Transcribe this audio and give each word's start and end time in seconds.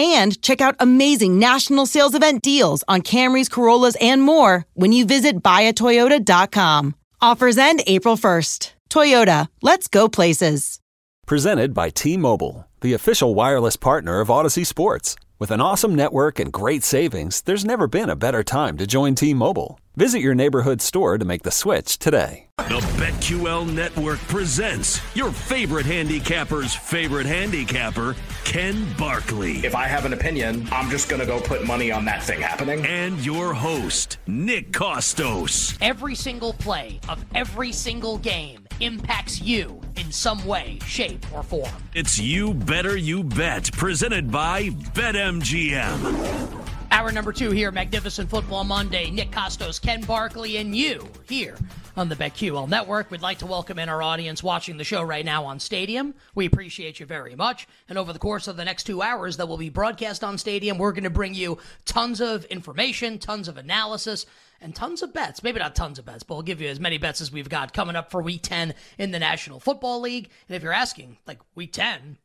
and 0.00 0.40
check 0.42 0.60
out 0.60 0.76
amazing 0.80 1.38
national 1.38 1.86
sales 1.86 2.14
event 2.14 2.42
deals 2.42 2.82
on 2.88 3.02
Camrys, 3.02 3.50
Corollas, 3.50 3.96
and 4.00 4.22
more 4.22 4.66
when 4.74 4.92
you 4.92 5.04
visit 5.04 5.42
buyatoyota.com. 5.42 6.94
Offers 7.20 7.58
end 7.58 7.82
April 7.86 8.16
1st. 8.16 8.72
Toyota, 8.90 9.48
let's 9.62 9.88
go 9.88 10.08
places. 10.08 10.80
Presented 11.26 11.74
by 11.74 11.90
T 11.90 12.16
Mobile, 12.16 12.66
the 12.80 12.92
official 12.92 13.34
wireless 13.34 13.76
partner 13.76 14.20
of 14.20 14.28
Audacy 14.28 14.66
Sports. 14.66 15.16
With 15.38 15.50
an 15.50 15.60
awesome 15.60 15.94
network 15.94 16.38
and 16.38 16.52
great 16.52 16.82
savings, 16.82 17.42
there's 17.42 17.64
never 17.64 17.86
been 17.86 18.10
a 18.10 18.16
better 18.16 18.42
time 18.42 18.76
to 18.78 18.86
join 18.86 19.14
T 19.14 19.32
Mobile. 19.32 19.78
Visit 20.00 20.20
your 20.20 20.34
neighborhood 20.34 20.80
store 20.80 21.18
to 21.18 21.26
make 21.26 21.42
the 21.42 21.50
switch 21.50 21.98
today. 21.98 22.46
The 22.56 22.80
BetQL 22.96 23.70
Network 23.70 24.18
presents 24.20 24.98
your 25.14 25.30
favorite 25.30 25.84
handicapper's 25.84 26.74
favorite 26.74 27.26
handicapper, 27.26 28.16
Ken 28.44 28.86
Barkley. 28.96 29.58
If 29.58 29.74
I 29.74 29.86
have 29.88 30.06
an 30.06 30.14
opinion, 30.14 30.66
I'm 30.72 30.88
just 30.88 31.10
going 31.10 31.20
to 31.20 31.26
go 31.26 31.38
put 31.38 31.66
money 31.66 31.92
on 31.92 32.06
that 32.06 32.22
thing 32.22 32.40
happening. 32.40 32.86
And 32.86 33.22
your 33.22 33.52
host, 33.52 34.16
Nick 34.26 34.72
Kostos. 34.72 35.76
Every 35.82 36.14
single 36.14 36.54
play 36.54 36.98
of 37.10 37.22
every 37.34 37.70
single 37.70 38.16
game 38.16 38.66
impacts 38.80 39.42
you 39.42 39.82
in 39.98 40.10
some 40.10 40.42
way, 40.46 40.78
shape, 40.86 41.26
or 41.30 41.42
form. 41.42 41.74
It's 41.92 42.18
You 42.18 42.54
Better 42.54 42.96
You 42.96 43.22
Bet, 43.22 43.70
presented 43.72 44.30
by 44.30 44.70
BetMGM. 44.94 46.69
Hour 46.92 47.12
number 47.12 47.32
two 47.32 47.52
here, 47.52 47.70
Magnificent 47.70 48.28
Football 48.28 48.64
Monday. 48.64 49.10
Nick 49.10 49.30
Kostos, 49.30 49.80
Ken 49.80 50.00
Barkley, 50.00 50.56
and 50.56 50.74
you 50.74 51.08
here 51.28 51.56
on 51.96 52.08
the 52.08 52.16
BetQL 52.16 52.68
Network. 52.68 53.12
We'd 53.12 53.22
like 53.22 53.38
to 53.38 53.46
welcome 53.46 53.78
in 53.78 53.88
our 53.88 54.02
audience 54.02 54.42
watching 54.42 54.76
the 54.76 54.82
show 54.82 55.00
right 55.00 55.24
now 55.24 55.44
on 55.44 55.60
Stadium. 55.60 56.14
We 56.34 56.46
appreciate 56.46 56.98
you 56.98 57.06
very 57.06 57.36
much. 57.36 57.68
And 57.88 57.96
over 57.96 58.12
the 58.12 58.18
course 58.18 58.48
of 58.48 58.56
the 58.56 58.64
next 58.64 58.84
two 58.84 59.02
hours 59.02 59.36
that 59.36 59.46
will 59.46 59.56
be 59.56 59.68
broadcast 59.68 60.24
on 60.24 60.36
Stadium, 60.36 60.78
we're 60.78 60.90
going 60.90 61.04
to 61.04 61.10
bring 61.10 61.32
you 61.32 61.58
tons 61.84 62.20
of 62.20 62.44
information, 62.46 63.20
tons 63.20 63.46
of 63.46 63.56
analysis, 63.56 64.26
and 64.60 64.74
tons 64.74 65.00
of 65.00 65.14
bets. 65.14 65.44
Maybe 65.44 65.60
not 65.60 65.76
tons 65.76 66.00
of 66.00 66.04
bets, 66.04 66.24
but 66.24 66.34
we'll 66.34 66.42
give 66.42 66.60
you 66.60 66.68
as 66.68 66.80
many 66.80 66.98
bets 66.98 67.20
as 67.20 67.30
we've 67.30 67.48
got 67.48 67.72
coming 67.72 67.94
up 67.94 68.10
for 68.10 68.20
Week 68.20 68.42
10 68.42 68.74
in 68.98 69.12
the 69.12 69.20
National 69.20 69.60
Football 69.60 70.00
League. 70.00 70.28
And 70.48 70.56
if 70.56 70.62
you're 70.64 70.72
asking, 70.72 71.18
like 71.24 71.38
Week 71.54 71.72
10, 71.72 72.18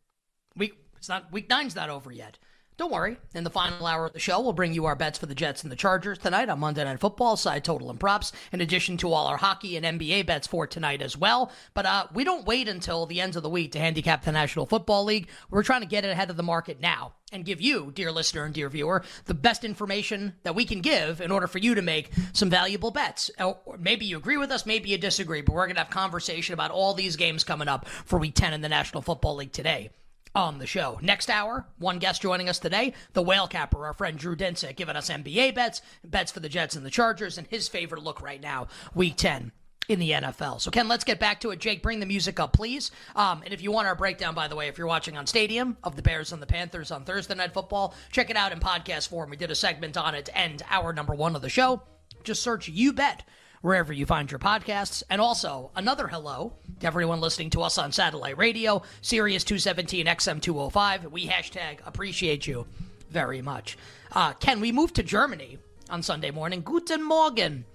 week 0.57 0.75
it's 0.97 1.07
not 1.07 1.31
Week 1.31 1.47
9's 1.47 1.75
not 1.75 1.91
over 1.91 2.11
yet. 2.11 2.39
Don't 2.77 2.91
worry. 2.91 3.15
In 3.33 3.45
the 3.45 3.49
final 3.49 3.87
hour 3.87 4.05
of 4.05 4.11
the 4.11 4.19
show, 4.19 4.41
we'll 4.41 4.51
bring 4.51 4.73
you 4.73 4.83
our 4.83 4.97
bets 4.97 5.17
for 5.17 5.27
the 5.27 5.35
Jets 5.35 5.63
and 5.63 5.71
the 5.71 5.77
Chargers 5.77 6.17
tonight 6.17 6.49
on 6.49 6.59
Monday 6.59 6.83
Night 6.83 6.99
Football, 6.99 7.37
side 7.37 7.63
total 7.63 7.89
and 7.89 7.97
props, 7.97 8.33
in 8.51 8.59
addition 8.59 8.97
to 8.97 9.13
all 9.13 9.27
our 9.27 9.37
hockey 9.37 9.77
and 9.77 9.85
NBA 9.85 10.25
bets 10.25 10.45
for 10.45 10.67
tonight 10.67 11.01
as 11.01 11.17
well. 11.17 11.53
But 11.73 11.85
uh, 11.85 12.07
we 12.13 12.25
don't 12.25 12.45
wait 12.45 12.67
until 12.67 13.05
the 13.05 13.21
end 13.21 13.37
of 13.37 13.43
the 13.43 13.49
week 13.49 13.71
to 13.71 13.79
handicap 13.79 14.25
the 14.25 14.33
National 14.33 14.65
Football 14.65 15.05
League. 15.05 15.29
We're 15.49 15.63
trying 15.63 15.81
to 15.81 15.87
get 15.87 16.03
it 16.03 16.09
ahead 16.09 16.29
of 16.29 16.35
the 16.35 16.43
market 16.43 16.81
now 16.81 17.13
and 17.31 17.45
give 17.45 17.61
you, 17.61 17.93
dear 17.95 18.11
listener 18.11 18.43
and 18.43 18.53
dear 18.53 18.67
viewer, 18.67 19.03
the 19.23 19.33
best 19.33 19.63
information 19.63 20.33
that 20.43 20.55
we 20.55 20.65
can 20.65 20.81
give 20.81 21.21
in 21.21 21.31
order 21.31 21.47
for 21.47 21.59
you 21.59 21.75
to 21.75 21.81
make 21.81 22.11
some 22.33 22.49
valuable 22.49 22.91
bets. 22.91 23.31
Maybe 23.79 24.05
you 24.05 24.17
agree 24.17 24.37
with 24.37 24.51
us, 24.51 24.65
maybe 24.65 24.89
you 24.89 24.97
disagree, 24.97 25.39
but 25.39 25.55
we're 25.55 25.67
going 25.67 25.75
to 25.75 25.81
have 25.81 25.89
conversation 25.89 26.53
about 26.53 26.71
all 26.71 26.93
these 26.93 27.15
games 27.15 27.45
coming 27.45 27.69
up 27.69 27.87
for 27.87 28.19
Week 28.19 28.35
10 28.35 28.51
in 28.51 28.59
the 28.59 28.69
National 28.69 29.01
Football 29.01 29.35
League 29.35 29.53
today 29.53 29.91
on 30.35 30.59
the 30.59 30.67
show. 30.67 30.99
Next 31.01 31.29
hour, 31.29 31.65
one 31.79 31.97
guest 31.97 32.21
joining 32.21 32.49
us 32.49 32.59
today, 32.59 32.93
the 33.13 33.21
whale 33.21 33.47
capper, 33.47 33.85
our 33.85 33.93
friend 33.93 34.17
Drew 34.17 34.35
Dinsick, 34.35 34.75
giving 34.75 34.95
us 34.95 35.09
NBA 35.09 35.55
bets, 35.55 35.81
bets 36.03 36.31
for 36.31 36.41
the 36.41 36.49
Jets 36.49 36.75
and 36.75 36.85
the 36.85 36.91
Chargers, 36.91 37.37
and 37.37 37.47
his 37.47 37.67
favorite 37.67 38.03
look 38.03 38.21
right 38.21 38.41
now, 38.41 38.67
week 38.93 39.15
10 39.15 39.53
in 39.87 39.99
the 39.99 40.11
NFL. 40.11 40.59
So, 40.61 40.71
Ken, 40.71 40.87
let's 40.87 41.03
get 41.03 41.19
back 41.19 41.39
to 41.41 41.51
it. 41.51 41.59
Jake, 41.59 41.81
bring 41.81 41.99
the 41.99 42.05
music 42.05 42.39
up, 42.39 42.53
please. 42.53 42.91
Um, 43.15 43.43
and 43.43 43.53
if 43.53 43.61
you 43.61 43.71
want 43.71 43.87
our 43.87 43.95
breakdown, 43.95 44.35
by 44.35 44.47
the 44.47 44.55
way, 44.55 44.67
if 44.67 44.77
you're 44.77 44.87
watching 44.87 45.17
on 45.17 45.27
Stadium 45.27 45.77
of 45.83 45.95
the 45.95 46.01
Bears 46.01 46.33
and 46.33 46.41
the 46.41 46.47
Panthers 46.47 46.91
on 46.91 47.05
Thursday 47.05 47.35
Night 47.35 47.53
Football, 47.53 47.93
check 48.11 48.29
it 48.29 48.35
out 48.35 48.51
in 48.51 48.59
podcast 48.59 49.07
form. 49.07 49.29
We 49.29 49.37
did 49.37 49.51
a 49.51 49.55
segment 49.55 49.95
on 49.95 50.15
it 50.15 50.29
end 50.33 50.63
hour 50.69 50.91
number 50.91 51.13
one 51.13 51.35
of 51.35 51.41
the 51.41 51.49
show. 51.49 51.81
Just 52.23 52.41
search 52.41 52.67
You 52.67 52.93
Bet 52.93 53.23
wherever 53.65 53.91
you 53.91 54.05
find 54.05 54.29
your 54.29 54.37
podcasts. 54.37 55.01
And 55.09 55.19
also, 55.19 55.71
another 55.75 56.07
hello 56.07 56.53
to 56.81 56.85
everyone 56.85 57.19
listening 57.19 57.49
to 57.49 57.63
us 57.63 57.79
on 57.79 57.91
satellite 57.91 58.37
radio, 58.37 58.83
Sirius 59.01 59.43
217 59.43 60.05
XM 60.05 60.39
205. 60.39 61.11
We 61.11 61.27
hashtag 61.27 61.79
appreciate 61.83 62.45
you 62.45 62.67
very 63.09 63.41
much. 63.41 63.75
Uh, 64.11 64.33
Ken, 64.33 64.61
we 64.61 64.71
moved 64.71 64.93
to 64.97 65.03
Germany 65.03 65.57
on 65.89 66.03
Sunday 66.03 66.29
morning. 66.29 66.61
Guten 66.61 67.01
Morgen. 67.01 67.65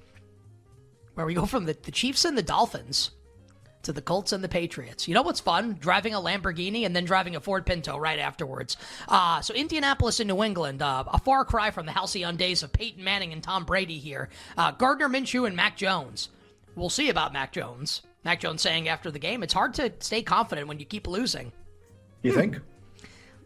Where 1.15 1.27
we 1.27 1.34
go 1.34 1.45
from 1.45 1.65
the, 1.65 1.77
the 1.83 1.91
Chiefs 1.91 2.25
and 2.25 2.39
the 2.39 2.43
Dolphins 2.43 3.11
to 3.82 3.92
the 3.92 4.02
Colts 4.02 4.32
and 4.32 4.44
the 4.44 4.48
Patriots. 4.48 5.08
You 5.08 5.14
know 5.14 5.22
what's 5.22 5.41
fun? 5.41 5.76
Driving 5.80 6.14
a 6.14 6.20
Lamborghini 6.20 6.84
and 6.84 6.94
then 6.94 7.04
driving 7.04 7.36
a 7.36 7.41
Ford 7.41 7.64
Pinto 7.66 7.96
right 7.96 8.18
afterwards. 8.18 8.76
Uh, 9.08 9.41
so 9.41 9.54
Indianapolis 9.54 10.20
in 10.20 10.26
New 10.26 10.42
England, 10.42 10.82
uh, 10.82 11.04
a 11.08 11.18
far 11.18 11.44
cry 11.44 11.70
from 11.70 11.86
the 11.86 11.92
halcyon 11.92 12.36
days 12.36 12.62
of 12.62 12.72
Peyton 12.72 13.02
Manning 13.02 13.32
and 13.32 13.42
Tom 13.42 13.64
Brady 13.64 13.98
here. 13.98 14.28
Uh, 14.56 14.70
Gardner 14.72 15.08
Minshew 15.08 15.46
and 15.46 15.56
Mac 15.56 15.76
Jones. 15.76 16.28
We'll 16.76 16.91
see 16.91 17.08
about 17.10 17.32
Mac 17.32 17.52
Jones. 17.52 18.02
Mac 18.24 18.41
Jones 18.41 18.60
saying 18.60 18.88
after 18.88 19.10
the 19.10 19.18
game, 19.18 19.42
it's 19.42 19.54
hard 19.54 19.74
to 19.74 19.92
stay 20.00 20.22
confident 20.22 20.68
when 20.68 20.78
you 20.78 20.84
keep 20.84 21.06
losing. 21.06 21.52
You 22.22 22.32
think? 22.32 22.60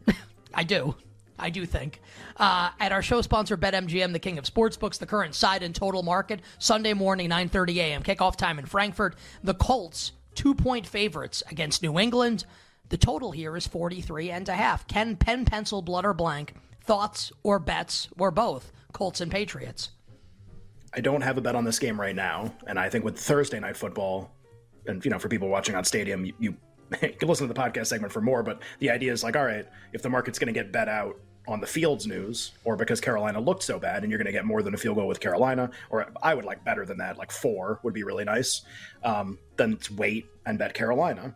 I 0.54 0.64
do. 0.64 0.96
I 1.38 1.50
do 1.50 1.66
think. 1.66 2.00
Uh, 2.36 2.70
at 2.78 2.92
our 2.92 3.02
show 3.02 3.20
sponsor, 3.20 3.56
BetMGM, 3.56 4.12
the 4.12 4.18
king 4.18 4.38
of 4.38 4.44
sportsbooks, 4.44 4.98
the 4.98 5.06
current 5.06 5.34
side 5.34 5.62
and 5.62 5.74
total 5.74 6.02
market, 6.02 6.40
Sunday 6.58 6.92
morning, 6.92 7.30
9.30 7.30 7.76
a.m., 7.76 8.02
kickoff 8.02 8.36
time 8.36 8.58
in 8.58 8.66
Frankfurt. 8.66 9.16
The 9.42 9.54
Colts 9.54 10.12
two 10.34 10.54
point 10.54 10.86
favorites 10.86 11.42
against 11.50 11.82
New 11.82 11.98
England. 11.98 12.44
The 12.90 12.96
total 12.96 13.32
here 13.32 13.56
is 13.56 13.66
43 13.66 14.30
and 14.30 14.48
a 14.48 14.54
half. 14.54 14.86
Ken 14.86 15.16
pen, 15.16 15.44
pencil, 15.44 15.82
blood, 15.82 16.04
or 16.04 16.14
blank. 16.14 16.54
Thoughts 16.82 17.32
or 17.42 17.58
bets 17.58 18.08
or 18.18 18.30
both? 18.30 18.70
Colts 18.92 19.20
and 19.20 19.30
Patriots. 19.30 19.90
I 20.94 21.00
don't 21.00 21.22
have 21.22 21.38
a 21.38 21.40
bet 21.40 21.56
on 21.56 21.64
this 21.64 21.78
game 21.78 22.00
right 22.00 22.14
now, 22.14 22.54
and 22.66 22.78
I 22.78 22.88
think 22.88 23.04
with 23.04 23.18
Thursday 23.18 23.58
night 23.58 23.76
football, 23.76 24.30
and 24.86 25.04
you 25.04 25.10
know, 25.10 25.18
for 25.18 25.28
people 25.28 25.48
watching 25.48 25.74
on 25.74 25.84
Stadium, 25.84 26.24
you, 26.24 26.34
you 26.38 26.56
can 27.18 27.28
listen 27.28 27.48
to 27.48 27.52
the 27.52 27.60
podcast 27.60 27.86
segment 27.86 28.12
for 28.12 28.20
more. 28.20 28.42
But 28.42 28.62
the 28.78 28.90
idea 28.90 29.12
is 29.12 29.24
like, 29.24 29.34
all 29.34 29.44
right, 29.44 29.66
if 29.92 30.02
the 30.02 30.10
market's 30.10 30.38
going 30.38 30.52
to 30.52 30.58
get 30.58 30.70
bet 30.72 30.88
out 30.88 31.18
on 31.46 31.60
the 31.60 31.66
Fields 31.66 32.06
news, 32.06 32.52
or 32.64 32.76
because 32.76 33.00
Carolina 33.00 33.40
looked 33.40 33.62
so 33.62 33.78
bad, 33.78 34.02
and 34.02 34.10
you're 34.10 34.18
going 34.18 34.26
to 34.26 34.32
get 34.32 34.44
more 34.44 34.62
than 34.62 34.74
a 34.74 34.76
field 34.76 34.96
goal 34.96 35.06
with 35.06 35.20
Carolina, 35.20 35.70
or 35.90 36.06
I 36.22 36.34
would 36.34 36.44
like 36.44 36.64
better 36.64 36.86
than 36.86 36.98
that, 36.98 37.18
like 37.18 37.30
four 37.30 37.80
would 37.82 37.94
be 37.94 38.02
really 38.02 38.24
nice. 38.24 38.62
Um, 39.02 39.38
then 39.56 39.78
wait 39.96 40.26
and 40.46 40.58
bet 40.58 40.74
Carolina. 40.74 41.34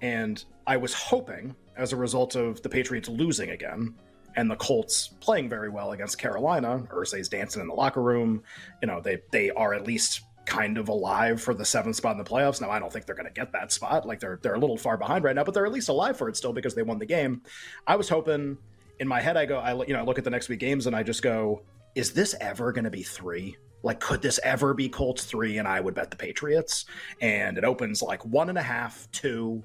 And 0.00 0.44
I 0.66 0.76
was 0.76 0.92
hoping, 0.92 1.54
as 1.76 1.92
a 1.92 1.96
result 1.96 2.34
of 2.34 2.62
the 2.62 2.68
Patriots 2.68 3.08
losing 3.08 3.50
again, 3.50 3.94
and 4.36 4.50
the 4.50 4.56
Colts 4.56 5.10
playing 5.20 5.48
very 5.48 5.68
well 5.68 5.92
against 5.92 6.18
Carolina, 6.18 6.86
Irsay's 6.90 7.28
dancing 7.28 7.62
in 7.62 7.68
the 7.68 7.74
locker 7.74 8.02
room. 8.02 8.42
You 8.82 8.88
know, 8.88 9.00
they 9.00 9.22
they 9.30 9.50
are 9.50 9.74
at 9.74 9.86
least 9.86 10.22
kind 10.44 10.76
of 10.76 10.88
alive 10.88 11.40
for 11.40 11.54
the 11.54 11.64
seventh 11.64 11.96
spot 11.96 12.12
in 12.12 12.18
the 12.18 12.28
playoffs. 12.28 12.60
Now 12.60 12.70
I 12.70 12.78
don't 12.78 12.92
think 12.92 13.06
they're 13.06 13.14
going 13.14 13.28
to 13.28 13.32
get 13.32 13.52
that 13.52 13.72
spot. 13.72 14.06
Like 14.06 14.20
they're 14.20 14.38
they're 14.42 14.54
a 14.54 14.58
little 14.58 14.76
far 14.76 14.96
behind 14.96 15.24
right 15.24 15.36
now, 15.36 15.44
but 15.44 15.54
they're 15.54 15.66
at 15.66 15.72
least 15.72 15.88
alive 15.88 16.16
for 16.16 16.28
it 16.28 16.36
still 16.36 16.52
because 16.52 16.74
they 16.74 16.82
won 16.82 16.98
the 16.98 17.06
game. 17.06 17.42
I 17.86 17.96
was 17.96 18.08
hoping 18.08 18.58
in 19.00 19.08
my 19.08 19.20
head, 19.20 19.36
I 19.36 19.46
go, 19.46 19.58
I 19.58 19.72
you 19.84 19.92
know, 19.92 20.00
I 20.00 20.02
look 20.02 20.18
at 20.18 20.24
the 20.24 20.30
next 20.30 20.48
week 20.48 20.60
games 20.60 20.86
and 20.86 20.94
I 20.94 21.02
just 21.02 21.22
go, 21.22 21.62
is 21.94 22.12
this 22.12 22.34
ever 22.40 22.72
going 22.72 22.84
to 22.84 22.90
be 22.90 23.02
three? 23.02 23.56
Like, 23.82 24.00
could 24.00 24.22
this 24.22 24.40
ever 24.42 24.72
be 24.72 24.88
Colts 24.88 25.24
three? 25.24 25.58
And 25.58 25.68
I 25.68 25.80
would 25.80 25.94
bet 25.94 26.10
the 26.10 26.16
Patriots. 26.16 26.86
And 27.20 27.58
it 27.58 27.64
opens 27.64 28.02
like 28.02 28.24
one 28.24 28.48
and 28.48 28.58
a 28.58 28.62
half, 28.62 29.08
two, 29.12 29.62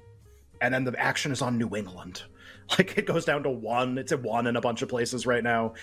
and 0.60 0.72
then 0.72 0.84
the 0.84 0.98
action 1.00 1.32
is 1.32 1.42
on 1.42 1.58
New 1.58 1.74
England. 1.76 2.22
Like 2.78 2.96
it 2.96 3.04
goes 3.04 3.24
down 3.24 3.42
to 3.42 3.50
one. 3.50 3.98
It's 3.98 4.12
at 4.12 4.22
one 4.22 4.46
in 4.46 4.54
a 4.54 4.60
bunch 4.60 4.80
of 4.80 4.88
places 4.88 5.26
right 5.26 5.42
now. 5.42 5.74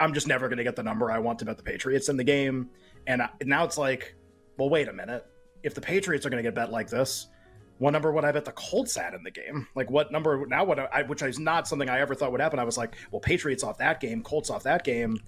I'm 0.00 0.12
just 0.12 0.26
never 0.26 0.48
going 0.48 0.58
to 0.58 0.64
get 0.64 0.74
the 0.74 0.82
number 0.82 1.08
I 1.08 1.20
want 1.20 1.38
to 1.38 1.44
bet 1.44 1.56
the 1.56 1.62
Patriots 1.62 2.08
in 2.08 2.16
the 2.16 2.24
game. 2.24 2.68
And 3.06 3.22
now 3.44 3.62
it's 3.62 3.78
like, 3.78 4.16
well, 4.58 4.68
wait 4.68 4.88
a 4.88 4.92
minute. 4.92 5.24
If 5.62 5.76
the 5.76 5.80
Patriots 5.80 6.26
are 6.26 6.30
going 6.30 6.42
to 6.42 6.46
get 6.46 6.56
bet 6.56 6.72
like 6.72 6.90
this, 6.90 7.28
what 7.82 7.90
number 7.90 8.12
would 8.12 8.24
I 8.24 8.30
bet 8.30 8.44
the 8.44 8.52
Colts 8.52 8.96
at 8.96 9.12
in 9.12 9.24
the 9.24 9.30
game? 9.32 9.66
Like 9.74 9.90
what 9.90 10.12
number 10.12 10.46
now? 10.46 10.62
What 10.62 10.78
I, 10.78 11.02
which 11.02 11.20
is 11.20 11.40
not 11.40 11.66
something 11.66 11.88
I 11.88 11.98
ever 11.98 12.14
thought 12.14 12.30
would 12.30 12.40
happen. 12.40 12.60
I 12.60 12.64
was 12.64 12.78
like, 12.78 12.94
well, 13.10 13.18
Patriots 13.18 13.64
off 13.64 13.76
that 13.78 13.98
game, 13.98 14.22
Colts 14.22 14.50
off 14.50 14.62
that 14.62 14.84
game. 14.84 15.18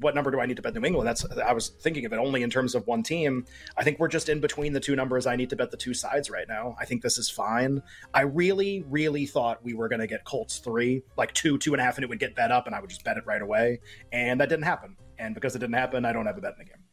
What 0.00 0.14
number 0.14 0.30
do 0.30 0.40
I 0.40 0.46
need 0.46 0.56
to 0.56 0.62
bet 0.62 0.74
New 0.74 0.82
England? 0.82 1.06
That's 1.06 1.26
I 1.38 1.52
was 1.52 1.68
thinking 1.68 2.06
of 2.06 2.14
it 2.14 2.16
only 2.16 2.42
in 2.42 2.48
terms 2.48 2.74
of 2.74 2.86
one 2.86 3.02
team. 3.02 3.44
I 3.76 3.84
think 3.84 3.98
we're 3.98 4.08
just 4.08 4.30
in 4.30 4.40
between 4.40 4.72
the 4.72 4.80
two 4.80 4.96
numbers. 4.96 5.26
I 5.26 5.36
need 5.36 5.50
to 5.50 5.56
bet 5.56 5.70
the 5.70 5.76
two 5.76 5.92
sides 5.92 6.30
right 6.30 6.48
now. 6.48 6.76
I 6.80 6.86
think 6.86 7.02
this 7.02 7.18
is 7.18 7.28
fine. 7.28 7.82
I 8.14 8.22
really, 8.22 8.82
really 8.88 9.26
thought 9.26 9.62
we 9.62 9.74
were 9.74 9.88
going 9.90 10.00
to 10.00 10.06
get 10.06 10.24
Colts 10.24 10.60
three, 10.60 11.02
like 11.18 11.34
two, 11.34 11.58
two 11.58 11.74
and 11.74 11.80
a 11.82 11.84
half, 11.84 11.98
and 11.98 12.04
it 12.04 12.08
would 12.08 12.18
get 12.18 12.34
bet 12.34 12.50
up, 12.50 12.66
and 12.66 12.74
I 12.74 12.80
would 12.80 12.88
just 12.88 13.04
bet 13.04 13.18
it 13.18 13.26
right 13.26 13.42
away. 13.42 13.80
And 14.12 14.40
that 14.40 14.48
didn't 14.48 14.64
happen. 14.64 14.96
And 15.18 15.34
because 15.34 15.54
it 15.54 15.58
didn't 15.58 15.74
happen, 15.74 16.06
I 16.06 16.14
don't 16.14 16.24
have 16.24 16.38
a 16.38 16.40
bet 16.40 16.54
in 16.58 16.58
the 16.60 16.64
game. 16.64 16.86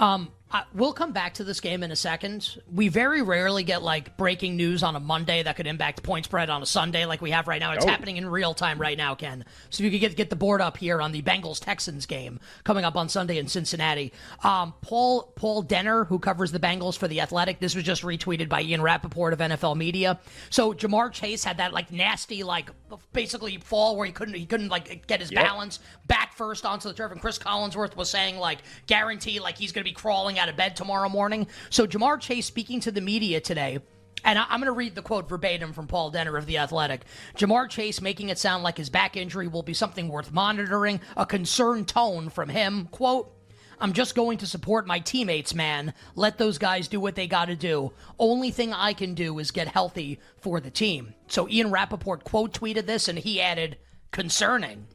Um, 0.00 0.30
We'll 0.72 0.94
come 0.94 1.12
back 1.12 1.34
to 1.34 1.44
this 1.44 1.60
game 1.60 1.82
in 1.82 1.90
a 1.90 1.96
second. 1.96 2.62
We 2.72 2.88
very 2.88 3.20
rarely 3.20 3.64
get 3.64 3.82
like 3.82 4.16
breaking 4.16 4.56
news 4.56 4.82
on 4.82 4.96
a 4.96 5.00
Monday 5.00 5.42
that 5.42 5.56
could 5.56 5.66
impact 5.66 6.02
point 6.02 6.24
spread 6.24 6.48
on 6.48 6.62
a 6.62 6.66
Sunday 6.66 7.04
like 7.04 7.20
we 7.20 7.32
have 7.32 7.48
right 7.48 7.60
now. 7.60 7.72
It's 7.72 7.84
oh. 7.84 7.88
happening 7.88 8.16
in 8.16 8.26
real 8.26 8.54
time 8.54 8.80
right 8.80 8.96
now, 8.96 9.14
Ken. 9.14 9.44
So 9.68 9.82
if 9.82 9.92
you 9.92 9.98
could 9.98 10.08
get 10.08 10.16
get 10.16 10.30
the 10.30 10.36
board 10.36 10.62
up 10.62 10.78
here 10.78 11.02
on 11.02 11.12
the 11.12 11.20
Bengals 11.20 11.60
Texans 11.60 12.06
game 12.06 12.40
coming 12.64 12.84
up 12.84 12.96
on 12.96 13.10
Sunday 13.10 13.36
in 13.36 13.46
Cincinnati. 13.46 14.10
Um, 14.42 14.72
Paul 14.80 15.32
Paul 15.36 15.62
Dehner, 15.64 16.06
who 16.06 16.18
covers 16.18 16.50
the 16.50 16.58
Bengals 16.58 16.96
for 16.96 17.08
the 17.08 17.20
Athletic, 17.20 17.60
this 17.60 17.74
was 17.74 17.84
just 17.84 18.02
retweeted 18.02 18.48
by 18.48 18.62
Ian 18.62 18.80
Rapoport 18.80 19.34
of 19.34 19.40
NFL 19.40 19.76
Media. 19.76 20.18
So 20.48 20.72
Ja'Marr 20.72 21.12
Chase 21.12 21.44
had 21.44 21.58
that 21.58 21.74
like 21.74 21.92
nasty 21.92 22.42
like 22.42 22.70
basically 23.12 23.58
fall 23.58 23.96
where 23.96 24.06
he 24.06 24.12
couldn't 24.12 24.34
he 24.34 24.46
couldn't 24.46 24.68
like 24.70 25.06
get 25.06 25.20
his 25.20 25.30
yep. 25.30 25.44
balance 25.44 25.80
back 26.06 26.34
first 26.34 26.64
onto 26.64 26.88
the 26.88 26.94
turf, 26.94 27.12
and 27.12 27.20
Chris 27.20 27.38
Collinsworth 27.38 27.96
was 27.96 28.08
saying 28.08 28.38
like 28.38 28.60
guarantee 28.86 29.40
like 29.40 29.58
he's 29.58 29.72
going 29.72 29.84
to 29.84 29.90
be 29.90 29.94
crawling 29.94 30.37
out 30.38 30.48
of 30.48 30.56
bed 30.56 30.76
tomorrow 30.76 31.08
morning. 31.08 31.46
So 31.70 31.86
Ja'Marr 31.86 32.20
Chase 32.20 32.46
speaking 32.46 32.80
to 32.80 32.90
the 32.90 33.00
media 33.00 33.40
today. 33.40 33.80
And 34.24 34.38
I'm 34.38 34.60
going 34.60 34.66
to 34.66 34.72
read 34.72 34.94
the 34.94 35.02
quote 35.02 35.28
verbatim 35.28 35.72
from 35.72 35.86
Paul 35.86 36.10
Dehner 36.10 36.36
of 36.36 36.46
The 36.46 36.58
Athletic. 36.58 37.02
Ja'Marr 37.36 37.68
Chase 37.68 38.00
making 38.00 38.30
it 38.30 38.38
sound 38.38 38.64
like 38.64 38.76
his 38.76 38.90
back 38.90 39.16
injury 39.16 39.46
will 39.46 39.62
be 39.62 39.74
something 39.74 40.08
worth 40.08 40.32
monitoring, 40.32 41.00
a 41.16 41.24
concerned 41.24 41.86
tone 41.88 42.28
from 42.28 42.48
him. 42.48 42.88
Quote, 42.90 43.32
I'm 43.80 43.92
just 43.92 44.16
going 44.16 44.38
to 44.38 44.46
support 44.46 44.88
my 44.88 44.98
teammates, 44.98 45.54
man. 45.54 45.94
Let 46.16 46.36
those 46.36 46.58
guys 46.58 46.88
do 46.88 46.98
what 46.98 47.14
they 47.14 47.28
got 47.28 47.44
to 47.44 47.54
do. 47.54 47.92
Only 48.18 48.50
thing 48.50 48.72
I 48.72 48.92
can 48.92 49.14
do 49.14 49.38
is 49.38 49.52
get 49.52 49.68
healthy 49.68 50.18
for 50.40 50.58
the 50.58 50.70
team. 50.70 51.14
So 51.28 51.48
Ian 51.48 51.70
Rapoport 51.70 52.24
quote 52.24 52.52
tweeted 52.52 52.86
this 52.86 53.06
and 53.06 53.18
he 53.18 53.40
added, 53.40 53.78
concerning 54.10 54.88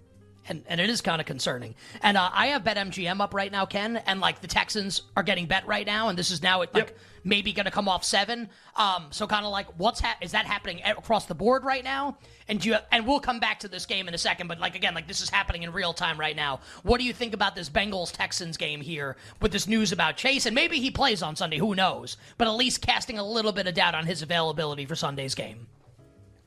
and, 0.47 0.63
and 0.67 0.81
it 0.81 0.89
is 0.89 1.01
kind 1.01 1.19
of 1.19 1.25
concerning. 1.25 1.75
And 2.01 2.17
uh, 2.17 2.29
I 2.33 2.47
have 2.47 2.63
BetMGM 2.63 3.21
up 3.21 3.33
right 3.33 3.51
now, 3.51 3.65
Ken, 3.65 3.97
and 4.05 4.19
like 4.19 4.41
the 4.41 4.47
Texans 4.47 5.03
are 5.15 5.23
getting 5.23 5.45
bet 5.45 5.65
right 5.67 5.85
now, 5.85 6.09
and 6.09 6.17
this 6.17 6.31
is 6.31 6.41
now 6.41 6.61
at 6.61 6.73
like 6.73 6.87
yep. 6.87 6.97
maybe 7.23 7.53
going 7.53 7.65
to 7.65 7.71
come 7.71 7.87
off 7.87 8.03
seven. 8.03 8.49
Um, 8.75 9.07
so 9.11 9.27
kind 9.27 9.45
of 9.45 9.51
like 9.51 9.67
what's 9.77 9.99
ha- 9.99 10.17
is 10.21 10.31
that 10.31 10.45
happening 10.45 10.81
across 10.85 11.25
the 11.25 11.35
board 11.35 11.63
right 11.63 11.83
now? 11.83 12.17
And 12.47 12.63
you 12.63 12.75
and 12.91 13.07
we'll 13.07 13.19
come 13.19 13.39
back 13.39 13.59
to 13.61 13.67
this 13.67 13.85
game 13.85 14.07
in 14.07 14.13
a 14.13 14.17
second, 14.17 14.47
but 14.47 14.59
like 14.59 14.75
again, 14.75 14.93
like 14.93 15.07
this 15.07 15.21
is 15.21 15.29
happening 15.29 15.63
in 15.63 15.71
real 15.71 15.93
time 15.93 16.19
right 16.19 16.35
now. 16.35 16.59
What 16.83 16.99
do 16.99 17.05
you 17.05 17.13
think 17.13 17.33
about 17.33 17.55
this 17.55 17.69
Bengals 17.69 18.11
Texans 18.11 18.57
game 18.57 18.81
here 18.81 19.15
with 19.41 19.51
this 19.51 19.67
news 19.67 19.91
about 19.91 20.17
Chase? 20.17 20.45
And 20.45 20.55
maybe 20.55 20.79
he 20.79 20.91
plays 20.91 21.21
on 21.21 21.35
Sunday, 21.35 21.57
who 21.57 21.75
knows? 21.75 22.17
But 22.37 22.47
at 22.47 22.55
least 22.55 22.81
casting 22.81 23.17
a 23.17 23.25
little 23.25 23.51
bit 23.51 23.67
of 23.67 23.73
doubt 23.73 23.95
on 23.95 24.05
his 24.05 24.21
availability 24.21 24.85
for 24.85 24.95
Sunday's 24.95 25.35
game. 25.35 25.67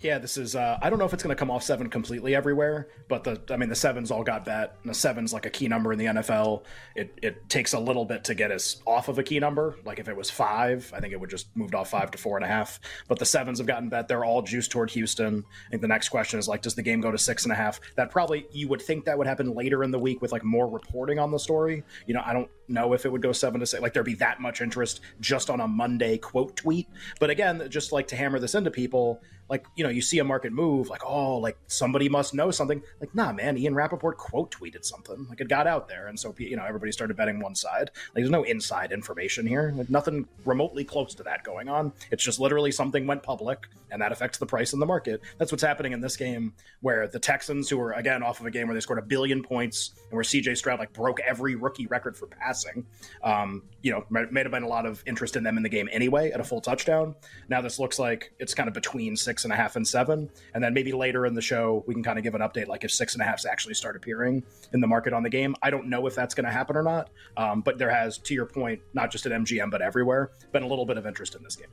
Yeah, 0.00 0.19
this 0.19 0.37
is. 0.37 0.54
Uh, 0.54 0.78
I 0.82 0.90
don't 0.90 0.98
know 0.98 1.06
if 1.06 1.14
it's 1.14 1.22
going 1.22 1.34
to 1.34 1.38
come 1.38 1.50
off 1.50 1.62
seven 1.62 1.88
completely 1.88 2.34
everywhere, 2.34 2.88
but 3.08 3.25
the 3.25 3.40
I 3.50 3.56
mean 3.56 3.70
the 3.70 3.75
sevens 3.75 4.10
all 4.10 4.22
got 4.22 4.44
that. 4.44 4.76
And 4.82 4.90
the 4.90 4.94
sevens 4.94 5.32
like 5.32 5.46
a 5.46 5.50
key 5.50 5.69
number 5.69 5.90
in 5.90 5.98
the 5.98 6.04
NFL. 6.04 6.64
It 6.94 7.19
it 7.22 7.48
takes 7.48 7.72
a 7.72 7.78
little 7.78 8.04
bit 8.04 8.22
to 8.25 8.34
get 8.34 8.50
us 8.50 8.82
off 8.84 9.08
of 9.08 9.19
a 9.19 9.22
key 9.22 9.38
number. 9.40 9.78
Like 9.87 9.98
if 9.98 10.08
it 10.08 10.14
was 10.14 10.31
five, 10.31 10.93
I 10.94 11.00
think 11.00 11.14
it 11.14 11.20
would 11.20 11.31
just 11.31 11.48
moved 11.56 11.75
off 11.75 11.88
five 11.88 12.10
to 12.10 12.19
four 12.19 12.37
and 12.37 12.44
a 12.44 12.48
half. 12.48 12.78
But 13.08 13.19
the 13.19 13.25
sevens 13.25 13.58
have 13.58 13.66
gotten 13.66 13.88
bet. 13.88 14.06
They're 14.06 14.25
all 14.25 14.43
juiced 14.43 14.70
toward 14.70 14.90
Houston. 14.90 15.43
I 15.66 15.70
think 15.70 15.81
the 15.81 15.88
next 15.88 16.10
question 16.10 16.38
is 16.38 16.46
like, 16.46 16.60
does 16.60 16.75
the 16.75 16.82
game 16.82 17.00
go 17.00 17.10
to 17.10 17.19
six 17.19 17.44
and 17.44 17.52
a 17.52 17.56
half? 17.56 17.81
That 17.94 18.10
probably 18.10 18.46
you 18.52 18.69
would 18.69 18.82
think 18.82 19.06
that 19.06 19.16
would 19.16 19.26
happen 19.26 19.54
later 19.54 19.82
in 19.82 19.90
the 19.90 19.99
week 19.99 20.20
with 20.20 20.31
like 20.31 20.44
more 20.44 20.69
reporting 20.69 21.19
on 21.19 21.31
the 21.31 21.38
story. 21.38 21.82
You 22.06 22.12
know, 22.12 22.22
I 22.25 22.34
don't 22.34 22.50
know 22.69 22.92
if 22.92 23.06
it 23.06 23.12
would 23.12 23.22
go 23.22 23.32
seven 23.32 23.60
to 23.60 23.66
six. 23.66 23.81
Like 23.81 23.94
there'd 23.94 24.04
be 24.04 24.14
that 24.16 24.42
much 24.42 24.60
interest 24.60 25.00
just 25.20 25.49
on 25.49 25.60
a 25.60 25.66
Monday 25.66 26.19
quote 26.19 26.54
tweet. 26.54 26.87
But 27.19 27.31
again, 27.31 27.66
just 27.70 27.92
like 27.92 28.06
to 28.08 28.16
hammer 28.16 28.38
this 28.38 28.54
into 28.54 28.70
people 28.70 29.22
like 29.48 29.66
you 29.76 29.84
know 29.84 29.90
you 29.90 30.02
see 30.02 30.19
a 30.19 30.25
market 30.25 30.52
move 30.52 30.88
like 30.88 31.04
oh 31.04 31.38
like 31.38 31.56
somebody 31.66 32.08
must 32.08 32.34
know 32.34 32.50
something. 32.50 32.82
Like 33.00 33.14
nah 33.14 33.32
man 33.32 33.56
ian 33.56 33.75
rapoport 33.75 34.19
quote 34.19 34.50
tweeted 34.50 34.84
something. 34.84 35.26
Like 35.28 35.40
it 35.40 35.48
got 35.48 35.66
out 35.66 35.88
there. 35.88 36.08
And 36.08 36.19
so 36.19 36.34
you 36.38 36.56
know 36.56 36.64
everybody 36.64 36.93
started 36.93 37.16
betting 37.16 37.40
one 37.40 37.54
side. 37.54 37.90
Like 38.14 38.16
there's 38.16 38.31
no 38.31 38.43
inside 38.43 38.93
information 38.93 39.46
here. 39.46 39.72
Like 39.76 39.90
nothing 39.90 40.26
remotely 40.44 40.84
close 40.84 41.14
to 41.16 41.22
that 41.25 41.44
going 41.44 41.69
on. 41.69 41.93
It's 42.10 42.25
just 42.25 42.40
literally 42.40 42.72
something 42.72 43.06
went 43.06 43.22
public 43.22 43.66
and 43.90 44.02
that 44.02 44.12
affects 44.12 44.38
the 44.38 44.46
price 44.46 44.72
in 44.72 44.81
the 44.81 44.87
market. 44.87 45.20
That's 45.38 45.52
what's 45.52 45.62
happening 45.62 45.92
in 45.92 46.00
this 46.00 46.16
game 46.16 46.52
where 46.81 47.08
the 47.08 47.19
texans 47.19 47.69
who 47.69 47.78
were 47.78 47.92
again 47.92 48.22
off 48.22 48.40
of 48.40 48.46
a 48.46 48.50
game 48.50 48.66
where 48.66 48.75
they 48.75 48.81
scored 48.81 48.99
a 48.99 49.02
billion 49.02 49.42
points 49.42 49.92
and 50.10 50.12
where 50.12 50.22
cj 50.22 50.56
stroud 50.56 50.78
like 50.78 50.92
broke 50.92 51.20
every 51.20 51.54
rookie 51.54 51.87
record 51.87 52.16
for 52.16 52.26
passing 52.26 52.84
um 53.22 53.62
you 53.82 53.92
know 53.92 54.04
may 54.31 54.42
have 54.42 54.50
been 54.50 54.62
a 54.62 54.69
lot 54.69 54.87
of 54.87 55.02
interest 55.06 55.37
in 55.37 55.44
them 55.44 55.56
in 55.56 55.62
the 55.62 55.69
game 55.69 55.88
anyway 55.92 56.31
at 56.31 56.40
a 56.40 56.44
full 56.44 56.60
touchdown. 56.60 57.14
Now 57.49 57.60
this 57.60 57.78
looks 57.78 57.99
like 57.99 58.32
it's 58.38 58.54
kind 58.54 58.69
of 58.69 58.75
between 58.75 59.16
six 59.16 59.36
six 59.37 59.44
and 59.44 59.53
a 59.53 59.56
half 59.56 59.77
and 59.77 59.87
seven. 59.87 60.31
And 60.55 60.65
then 60.65 60.73
maybe 60.73 60.93
later 60.93 61.27
in 61.27 61.35
the 61.35 61.43
show, 61.43 61.85
we 61.87 61.93
can 61.93 62.03
kind 62.03 62.17
of 62.17 62.25
give 62.25 62.35
an 62.35 62.41
update, 62.41 62.69
like 62.69 62.85
if 62.85 62.91
six 62.91 63.12
and 63.12 63.21
a 63.21 63.27
halfs 63.27 63.44
actually 63.44 63.75
start 63.75 63.94
appearing 63.94 64.43
in 64.73 64.81
the 64.81 64.87
market 64.87 65.12
on 65.12 65.23
the 65.23 65.29
game. 65.29 65.55
I 65.61 65.69
don't 65.69 65.88
know 65.88 66.06
if 66.06 66.15
that's 66.15 66.35
going 66.35 66.47
to 66.47 66.50
happen 66.50 66.75
or 66.75 66.83
not. 66.83 67.11
Um, 67.37 67.61
but 67.61 67.77
there 67.77 67.91
has, 67.91 68.17
to 68.17 68.33
your 68.33 68.47
point, 68.47 68.81
not 68.94 69.11
just 69.11 69.27
at 69.27 69.33
MGM, 69.33 69.71
but 69.71 69.83
everywhere, 69.83 70.31
been 70.53 70.62
a 70.62 70.67
little 70.67 70.87
bit 70.87 70.97
of 70.97 71.06
interest 71.06 71.35
in 71.35 71.43
this 71.43 71.55
game. 71.55 71.69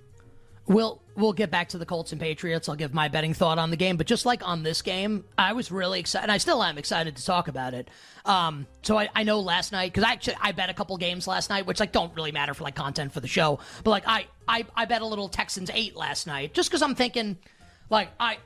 We'll 0.65 1.01
we'll 1.15 1.33
get 1.33 1.51
back 1.51 1.69
to 1.69 1.77
the 1.77 1.85
Colts 1.85 2.11
and 2.13 2.21
Patriots. 2.21 2.69
I'll 2.69 2.75
give 2.75 2.93
my 2.93 3.09
betting 3.09 3.33
thought 3.33 3.59
on 3.59 3.69
the 3.69 3.75
game, 3.75 3.97
but 3.97 4.07
just 4.07 4.25
like 4.25 4.47
on 4.47 4.63
this 4.63 4.81
game, 4.81 5.25
I 5.37 5.53
was 5.53 5.71
really 5.71 5.99
excited. 5.99 6.29
I 6.29 6.37
still 6.37 6.63
am 6.63 6.77
excited 6.77 7.17
to 7.17 7.25
talk 7.25 7.49
about 7.49 7.73
it. 7.73 7.89
Um, 8.25 8.65
so 8.81 8.97
I, 8.97 9.09
I 9.13 9.23
know 9.23 9.41
last 9.41 9.73
night 9.73 9.91
because 9.91 10.03
I 10.05 10.13
actually 10.13 10.37
I 10.41 10.53
bet 10.53 10.69
a 10.69 10.73
couple 10.73 10.95
games 10.97 11.27
last 11.27 11.49
night, 11.49 11.65
which 11.65 11.79
like 11.81 11.91
don't 11.91 12.15
really 12.15 12.31
matter 12.31 12.53
for 12.53 12.63
like 12.63 12.75
content 12.75 13.11
for 13.11 13.19
the 13.19 13.27
show, 13.27 13.59
but 13.83 13.91
like 13.91 14.03
I 14.07 14.27
I, 14.47 14.65
I 14.75 14.85
bet 14.85 15.01
a 15.01 15.05
little 15.05 15.27
Texans 15.27 15.69
eight 15.73 15.95
last 15.95 16.27
night 16.27 16.53
just 16.53 16.69
because 16.69 16.81
I'm 16.81 16.95
thinking 16.95 17.37
like 17.89 18.09
I 18.19 18.37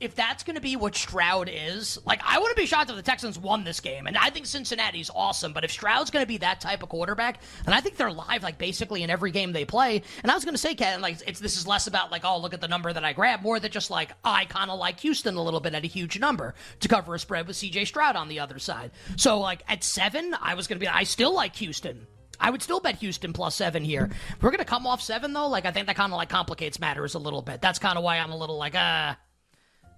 if 0.00 0.14
that's 0.14 0.42
going 0.42 0.56
to 0.56 0.62
be 0.62 0.76
what 0.76 0.94
Stroud 0.94 1.50
is, 1.52 1.98
like 2.04 2.20
I 2.24 2.38
wouldn't 2.38 2.56
be 2.56 2.66
shocked 2.66 2.90
if 2.90 2.96
the 2.96 3.02
Texans 3.02 3.38
won 3.38 3.64
this 3.64 3.80
game. 3.80 4.06
And 4.06 4.16
I 4.16 4.30
think 4.30 4.46
Cincinnati's 4.46 5.10
awesome, 5.14 5.52
but 5.52 5.64
if 5.64 5.70
Stroud's 5.70 6.10
going 6.10 6.22
to 6.22 6.28
be 6.28 6.38
that 6.38 6.60
type 6.60 6.82
of 6.82 6.88
quarterback, 6.88 7.40
and 7.66 7.74
I 7.74 7.80
think 7.80 7.96
they're 7.96 8.10
live 8.10 8.42
like 8.42 8.58
basically 8.58 9.02
in 9.02 9.10
every 9.10 9.30
game 9.30 9.52
they 9.52 9.64
play. 9.64 10.02
And 10.22 10.30
I 10.30 10.34
was 10.34 10.44
going 10.44 10.54
to 10.54 10.58
say, 10.58 10.74
Ken, 10.74 11.00
like 11.00 11.18
it's 11.26 11.40
this 11.40 11.56
is 11.56 11.66
less 11.66 11.86
about 11.86 12.10
like 12.10 12.24
oh 12.24 12.38
look 12.38 12.54
at 12.54 12.60
the 12.60 12.68
number 12.68 12.92
that 12.92 13.04
I 13.04 13.12
grabbed, 13.12 13.42
more 13.42 13.58
that 13.58 13.72
just 13.72 13.90
like 13.90 14.12
I 14.24 14.44
kind 14.44 14.70
of 14.70 14.78
like 14.78 15.00
Houston 15.00 15.36
a 15.36 15.42
little 15.42 15.60
bit 15.60 15.74
at 15.74 15.84
a 15.84 15.88
huge 15.88 16.18
number 16.18 16.54
to 16.80 16.88
cover 16.88 17.14
a 17.14 17.18
spread 17.18 17.46
with 17.46 17.56
C.J. 17.56 17.86
Stroud 17.86 18.16
on 18.16 18.28
the 18.28 18.40
other 18.40 18.58
side. 18.58 18.92
So 19.16 19.38
like 19.38 19.62
at 19.68 19.84
seven, 19.84 20.34
I 20.40 20.54
was 20.54 20.66
going 20.66 20.78
to 20.78 20.84
be 20.84 20.88
I 20.88 21.04
still 21.04 21.34
like 21.34 21.56
Houston. 21.56 22.06
I 22.40 22.50
would 22.50 22.62
still 22.62 22.80
bet 22.80 22.96
Houston 22.96 23.32
plus 23.32 23.54
seven 23.54 23.84
here. 23.84 24.10
If 24.30 24.42
we're 24.42 24.50
going 24.50 24.58
to 24.58 24.64
come 24.64 24.84
off 24.84 25.00
seven, 25.00 25.32
though, 25.32 25.46
like, 25.46 25.64
I 25.64 25.70
think 25.70 25.86
that 25.86 25.94
kind 25.94 26.12
of, 26.12 26.16
like, 26.16 26.28
complicates 26.28 26.80
matters 26.80 27.14
a 27.14 27.20
little 27.20 27.40
bit. 27.40 27.60
That's 27.60 27.78
kind 27.78 27.96
of 27.96 28.02
why 28.02 28.18
I'm 28.18 28.32
a 28.32 28.36
little 28.36 28.58
like, 28.58 28.74
uh, 28.74 29.14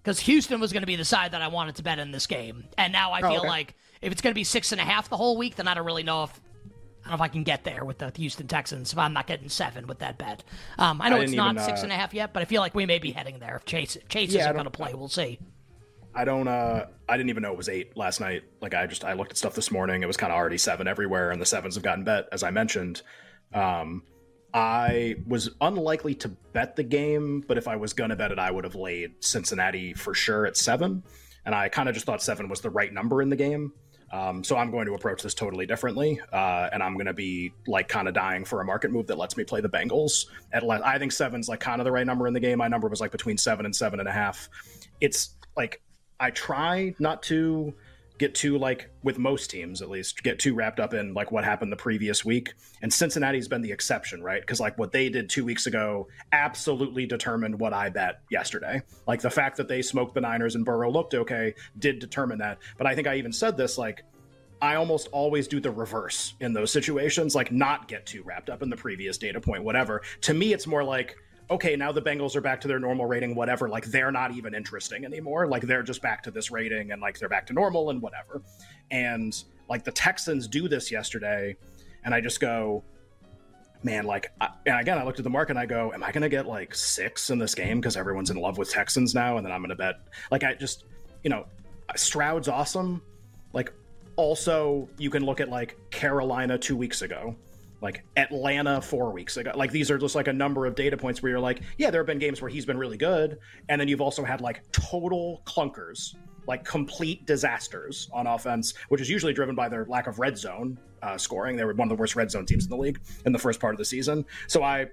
because 0.04 0.20
Houston 0.20 0.60
was 0.60 0.70
going 0.70 0.82
to 0.82 0.86
be 0.86 0.96
the 0.96 1.04
side 1.04 1.32
that 1.32 1.40
I 1.40 1.48
wanted 1.48 1.76
to 1.76 1.82
bet 1.82 1.98
in 1.98 2.10
this 2.12 2.26
game. 2.26 2.64
And 2.76 2.92
now 2.92 3.12
I 3.12 3.20
oh, 3.20 3.30
feel 3.30 3.40
okay. 3.40 3.48
like 3.48 3.74
if 4.02 4.12
it's 4.12 4.20
going 4.20 4.32
to 4.32 4.38
be 4.38 4.44
six 4.44 4.70
and 4.70 4.80
a 4.80 4.84
half 4.84 5.08
the 5.08 5.16
whole 5.16 5.38
week, 5.38 5.56
then 5.56 5.66
I 5.66 5.74
don't 5.74 5.86
really 5.86 6.02
know 6.02 6.24
if. 6.24 6.40
I 7.06 7.08
don't 7.10 7.18
know 7.18 7.24
if 7.24 7.28
I 7.28 7.32
can 7.32 7.42
get 7.42 7.64
there 7.64 7.84
with 7.84 7.98
the 7.98 8.10
Houston 8.16 8.48
Texans 8.48 8.90
if 8.90 8.98
I'm 8.98 9.12
not 9.12 9.26
getting 9.26 9.50
seven 9.50 9.86
with 9.86 9.98
that 9.98 10.16
bet. 10.16 10.42
Um, 10.78 11.02
I 11.02 11.10
know 11.10 11.16
I 11.16 11.24
it's 11.24 11.32
not 11.32 11.54
even, 11.54 11.62
uh, 11.62 11.66
six 11.66 11.82
and 11.82 11.92
a 11.92 11.94
half 11.94 12.14
yet, 12.14 12.32
but 12.32 12.40
I 12.40 12.46
feel 12.46 12.62
like 12.62 12.74
we 12.74 12.86
may 12.86 12.98
be 12.98 13.10
heading 13.10 13.40
there 13.40 13.56
if 13.56 13.66
Chase 13.66 13.98
Chase 14.08 14.32
yeah, 14.32 14.40
isn't 14.40 14.54
going 14.54 14.64
to 14.64 14.70
play. 14.70 14.94
We'll 14.94 15.08
see. 15.08 15.38
I 16.14 16.24
don't 16.24 16.48
uh 16.48 16.86
I 17.06 17.16
didn't 17.18 17.28
even 17.28 17.42
know 17.42 17.52
it 17.52 17.58
was 17.58 17.68
eight 17.68 17.94
last 17.94 18.20
night. 18.20 18.44
Like 18.62 18.72
I 18.72 18.86
just 18.86 19.04
I 19.04 19.12
looked 19.12 19.32
at 19.32 19.36
stuff 19.36 19.54
this 19.54 19.70
morning. 19.70 20.02
It 20.02 20.06
was 20.06 20.16
kind 20.16 20.32
of 20.32 20.38
already 20.38 20.56
seven 20.56 20.88
everywhere, 20.88 21.30
and 21.30 21.42
the 21.42 21.46
sevens 21.46 21.74
have 21.74 21.84
gotten 21.84 22.04
bet, 22.04 22.26
as 22.32 22.42
I 22.42 22.50
mentioned. 22.50 23.02
Um 23.52 24.02
I 24.54 25.16
was 25.26 25.50
unlikely 25.60 26.14
to 26.16 26.28
bet 26.28 26.76
the 26.76 26.84
game, 26.84 27.44
but 27.46 27.58
if 27.58 27.66
I 27.66 27.74
was 27.74 27.92
gonna 27.92 28.14
bet 28.14 28.30
it, 28.30 28.38
I 28.38 28.50
would 28.50 28.64
have 28.64 28.76
laid 28.76 29.22
Cincinnati 29.22 29.92
for 29.92 30.14
sure 30.14 30.46
at 30.46 30.56
seven. 30.56 31.02
And 31.44 31.54
I 31.54 31.68
kind 31.68 31.88
of 31.88 31.94
just 31.94 32.06
thought 32.06 32.22
seven 32.22 32.48
was 32.48 32.60
the 32.60 32.70
right 32.70 32.92
number 32.92 33.20
in 33.20 33.28
the 33.28 33.36
game. 33.36 33.72
Um, 34.12 34.44
so 34.44 34.56
I'm 34.56 34.70
going 34.70 34.86
to 34.86 34.94
approach 34.94 35.22
this 35.22 35.34
totally 35.34 35.66
differently, 35.66 36.20
uh, 36.32 36.68
and 36.72 36.84
I'm 36.84 36.94
going 36.94 37.06
to 37.06 37.12
be 37.12 37.52
like 37.66 37.88
kind 37.88 38.06
of 38.06 38.14
dying 38.14 38.44
for 38.44 38.60
a 38.60 38.64
market 38.64 38.92
move 38.92 39.08
that 39.08 39.18
lets 39.18 39.36
me 39.36 39.42
play 39.42 39.60
the 39.60 39.68
Bengals 39.68 40.26
at 40.52 40.62
less. 40.62 40.80
I 40.82 40.98
think 41.00 41.10
seven's 41.10 41.48
like 41.48 41.58
kind 41.58 41.80
of 41.80 41.84
the 41.84 41.90
right 41.90 42.06
number 42.06 42.28
in 42.28 42.32
the 42.32 42.38
game. 42.38 42.58
My 42.58 42.68
number 42.68 42.86
was 42.86 43.00
like 43.00 43.10
between 43.10 43.36
seven 43.36 43.66
and 43.66 43.74
seven 43.74 43.98
and 43.98 44.08
a 44.08 44.12
half. 44.12 44.48
It's 45.00 45.34
like 45.56 45.82
I 46.20 46.30
try 46.30 46.94
not 47.00 47.24
to 47.24 47.74
get 48.18 48.34
too 48.34 48.58
like 48.58 48.90
with 49.02 49.18
most 49.18 49.50
teams 49.50 49.82
at 49.82 49.90
least 49.90 50.22
get 50.22 50.38
too 50.38 50.54
wrapped 50.54 50.78
up 50.78 50.94
in 50.94 51.14
like 51.14 51.32
what 51.32 51.44
happened 51.44 51.72
the 51.72 51.76
previous 51.76 52.24
week. 52.24 52.54
And 52.82 52.92
cincinnati's 52.92 53.48
been 53.48 53.62
the 53.62 53.72
exception 53.72 54.22
right? 54.22 54.40
Because 54.40 54.60
like 54.60 54.78
what 54.78 54.92
they 54.92 55.08
did 55.08 55.28
two 55.28 55.44
weeks 55.44 55.66
ago 55.66 56.08
absolutely 56.32 57.06
determined 57.06 57.58
what 57.58 57.72
i 57.72 57.88
bet 57.88 58.20
yesterday. 58.30 58.82
Like 59.06 59.20
the 59.20 59.30
fact 59.30 59.56
that 59.56 59.68
they 59.68 59.82
smoked 59.82 60.14
the 60.14 60.20
niners 60.20 60.54
and 60.54 60.64
burrow 60.64 60.90
looked 60.90 61.14
okay 61.14 61.54
did 61.78 61.98
determine 61.98 62.38
that. 62.38 62.58
But 62.78 62.86
i 62.86 62.94
think 62.94 63.08
i 63.08 63.16
even 63.16 63.32
said 63.32 63.56
this 63.56 63.78
like 63.78 64.04
i 64.62 64.76
almost 64.76 65.08
always 65.08 65.48
do 65.48 65.58
the 65.58 65.70
reverse 65.70 66.34
in 66.40 66.52
those 66.52 66.70
situations 66.70 67.34
like 67.34 67.50
not 67.50 67.88
get 67.88 68.06
too 68.06 68.22
wrapped 68.22 68.48
up 68.48 68.62
in 68.62 68.70
the 68.70 68.76
previous 68.76 69.18
data 69.18 69.40
point 69.40 69.64
whatever. 69.64 70.02
To 70.22 70.34
me 70.34 70.52
it's 70.52 70.66
more 70.66 70.84
like 70.84 71.16
okay, 71.50 71.76
now 71.76 71.92
the 71.92 72.02
Bengals 72.02 72.36
are 72.36 72.40
back 72.40 72.60
to 72.62 72.68
their 72.68 72.78
normal 72.78 73.06
rating, 73.06 73.34
whatever. 73.34 73.68
Like 73.68 73.84
they're 73.86 74.12
not 74.12 74.32
even 74.32 74.54
interesting 74.54 75.04
anymore. 75.04 75.46
Like 75.46 75.62
they're 75.62 75.82
just 75.82 76.02
back 76.02 76.22
to 76.24 76.30
this 76.30 76.50
rating 76.50 76.92
and 76.92 77.02
like 77.02 77.18
they're 77.18 77.28
back 77.28 77.46
to 77.46 77.52
normal 77.52 77.90
and 77.90 78.00
whatever. 78.00 78.42
And 78.90 79.36
like 79.68 79.84
the 79.84 79.92
Texans 79.92 80.48
do 80.48 80.68
this 80.68 80.90
yesterday, 80.90 81.56
and 82.04 82.14
I 82.14 82.20
just 82.20 82.40
go, 82.40 82.84
man, 83.82 84.04
like, 84.04 84.32
I, 84.40 84.48
and 84.66 84.80
again, 84.80 84.98
I 84.98 85.04
looked 85.04 85.18
at 85.18 85.24
the 85.24 85.30
market 85.30 85.52
and 85.52 85.58
I 85.58 85.66
go, 85.66 85.92
am 85.92 86.02
I 86.02 86.10
going 86.10 86.22
to 86.22 86.28
get 86.28 86.46
like 86.46 86.74
six 86.74 87.30
in 87.30 87.38
this 87.38 87.54
game 87.54 87.80
because 87.80 87.96
everyone's 87.96 88.30
in 88.30 88.36
love 88.36 88.58
with 88.58 88.70
Texans 88.70 89.14
now? 89.14 89.36
And 89.36 89.44
then 89.44 89.52
I'm 89.52 89.60
going 89.60 89.70
to 89.70 89.76
bet, 89.76 89.96
like, 90.30 90.44
I 90.44 90.54
just, 90.54 90.84
you 91.22 91.30
know, 91.30 91.46
Stroud's 91.96 92.48
awesome. 92.48 93.02
Like, 93.52 93.72
also, 94.16 94.88
you 94.98 95.10
can 95.10 95.24
look 95.24 95.40
at 95.40 95.48
like 95.48 95.76
Carolina 95.90 96.56
two 96.56 96.76
weeks 96.76 97.02
ago, 97.02 97.36
like 97.84 98.02
Atlanta 98.16 98.80
four 98.80 99.12
weeks 99.12 99.36
ago. 99.36 99.52
Like, 99.54 99.70
these 99.70 99.90
are 99.90 99.98
just 99.98 100.14
like 100.16 100.26
a 100.26 100.32
number 100.32 100.66
of 100.66 100.74
data 100.74 100.96
points 100.96 101.22
where 101.22 101.30
you're 101.30 101.38
like, 101.38 101.60
yeah, 101.78 101.90
there 101.90 102.00
have 102.00 102.06
been 102.06 102.18
games 102.18 102.42
where 102.42 102.50
he's 102.50 102.64
been 102.66 102.78
really 102.78 102.96
good. 102.96 103.38
And 103.68 103.80
then 103.80 103.86
you've 103.88 104.00
also 104.00 104.24
had 104.24 104.40
like 104.40 104.62
total 104.72 105.42
clunkers 105.44 106.16
like 106.46 106.64
complete 106.64 107.26
disasters 107.26 108.08
on 108.12 108.26
offense, 108.26 108.74
which 108.88 109.00
is 109.00 109.08
usually 109.08 109.32
driven 109.32 109.54
by 109.54 109.68
their 109.68 109.84
lack 109.86 110.06
of 110.06 110.18
red 110.18 110.36
zone 110.36 110.78
uh, 111.02 111.16
scoring. 111.16 111.56
They 111.56 111.64
were 111.64 111.74
one 111.74 111.90
of 111.90 111.96
the 111.96 112.00
worst 112.00 112.16
red 112.16 112.30
zone 112.30 112.46
teams 112.46 112.64
in 112.64 112.70
the 112.70 112.76
league 112.76 113.00
in 113.24 113.32
the 113.32 113.38
first 113.38 113.60
part 113.60 113.74
of 113.74 113.78
the 113.78 113.84
season. 113.84 114.24
So 114.46 114.62
I 114.62 114.86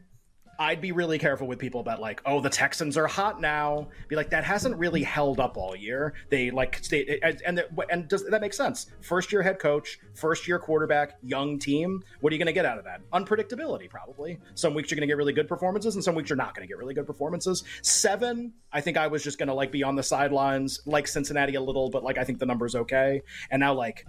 I'd 0.59 0.81
be 0.81 0.91
really 0.91 1.17
careful 1.17 1.47
with 1.47 1.59
people 1.59 1.81
about 1.81 1.99
like, 1.99 2.21
oh, 2.25 2.39
the 2.39 2.49
Texans 2.49 2.97
are 2.97 3.07
hot 3.07 3.41
now. 3.41 3.87
Be 4.07 4.15
like, 4.15 4.29
that 4.29 4.43
hasn't 4.43 4.77
really 4.77 5.03
held 5.03 5.39
up 5.39 5.57
all 5.57 5.75
year. 5.75 6.13
They 6.29 6.51
like 6.51 6.81
and 6.91 7.41
and, 7.45 7.63
and 7.89 8.07
does 8.07 8.25
that 8.25 8.41
make 8.41 8.53
sense? 8.53 8.87
First 9.01 9.31
year 9.31 9.41
head 9.41 9.59
coach, 9.59 9.99
first 10.13 10.47
year 10.47 10.59
quarterback, 10.59 11.17
young 11.23 11.57
team. 11.57 12.03
What 12.19 12.31
are 12.31 12.35
you 12.35 12.39
going 12.39 12.47
to 12.47 12.53
get 12.53 12.65
out 12.65 12.77
of 12.77 12.83
that? 12.83 13.01
Unpredictability, 13.11 13.89
probably. 13.89 14.39
Some 14.55 14.73
weeks 14.73 14.91
you're 14.91 14.97
going 14.97 15.07
to 15.07 15.11
get 15.11 15.17
really 15.17 15.33
good 15.33 15.47
performances, 15.47 15.95
and 15.95 16.03
some 16.03 16.15
weeks 16.15 16.29
you're 16.29 16.37
not 16.37 16.55
going 16.55 16.67
to 16.67 16.71
get 16.71 16.77
really 16.77 16.93
good 16.93 17.07
performances. 17.07 17.63
Seven, 17.81 18.53
I 18.71 18.81
think 18.81 18.97
I 18.97 19.07
was 19.07 19.23
just 19.23 19.37
going 19.37 19.47
to 19.47 19.55
like 19.55 19.71
be 19.71 19.83
on 19.83 19.95
the 19.95 20.03
sidelines, 20.03 20.81
like 20.85 21.07
Cincinnati 21.07 21.55
a 21.55 21.61
little, 21.61 21.89
but 21.89 22.03
like 22.03 22.17
I 22.17 22.23
think 22.23 22.39
the 22.39 22.45
number's 22.45 22.75
okay. 22.75 23.21
And 23.49 23.59
now 23.59 23.73
like 23.73 24.05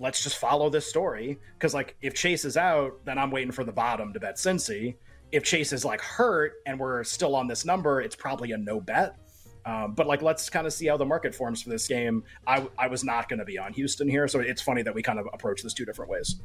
let's 0.00 0.22
just 0.22 0.38
follow 0.38 0.70
this 0.70 0.86
story 0.86 1.38
because 1.54 1.74
like 1.74 1.96
if 2.00 2.14
Chase 2.14 2.44
is 2.44 2.56
out, 2.56 3.04
then 3.04 3.18
I'm 3.18 3.30
waiting 3.30 3.52
for 3.52 3.64
the 3.64 3.72
bottom 3.72 4.12
to 4.12 4.20
bet 4.20 4.36
Cincy 4.36 4.94
if 5.32 5.44
Chase 5.44 5.72
is 5.72 5.84
like 5.84 6.00
hurt 6.00 6.54
and 6.66 6.78
we're 6.78 7.04
still 7.04 7.36
on 7.36 7.46
this 7.46 7.64
number, 7.64 8.00
it's 8.00 8.16
probably 8.16 8.52
a 8.52 8.58
no 8.58 8.80
bet. 8.80 9.16
Um, 9.66 9.92
but 9.92 10.06
like, 10.06 10.22
let's 10.22 10.48
kind 10.48 10.66
of 10.66 10.72
see 10.72 10.86
how 10.86 10.96
the 10.96 11.04
market 11.04 11.34
forms 11.34 11.62
for 11.62 11.68
this 11.68 11.86
game. 11.86 12.24
I, 12.46 12.66
I 12.78 12.86
was 12.86 13.04
not 13.04 13.28
going 13.28 13.38
to 13.38 13.44
be 13.44 13.58
on 13.58 13.72
Houston 13.74 14.08
here, 14.08 14.26
so 14.26 14.40
it's 14.40 14.62
funny 14.62 14.82
that 14.82 14.94
we 14.94 15.02
kind 15.02 15.18
of 15.18 15.28
approach 15.32 15.62
this 15.62 15.74
two 15.74 15.84
different 15.84 16.10
ways. 16.10 16.40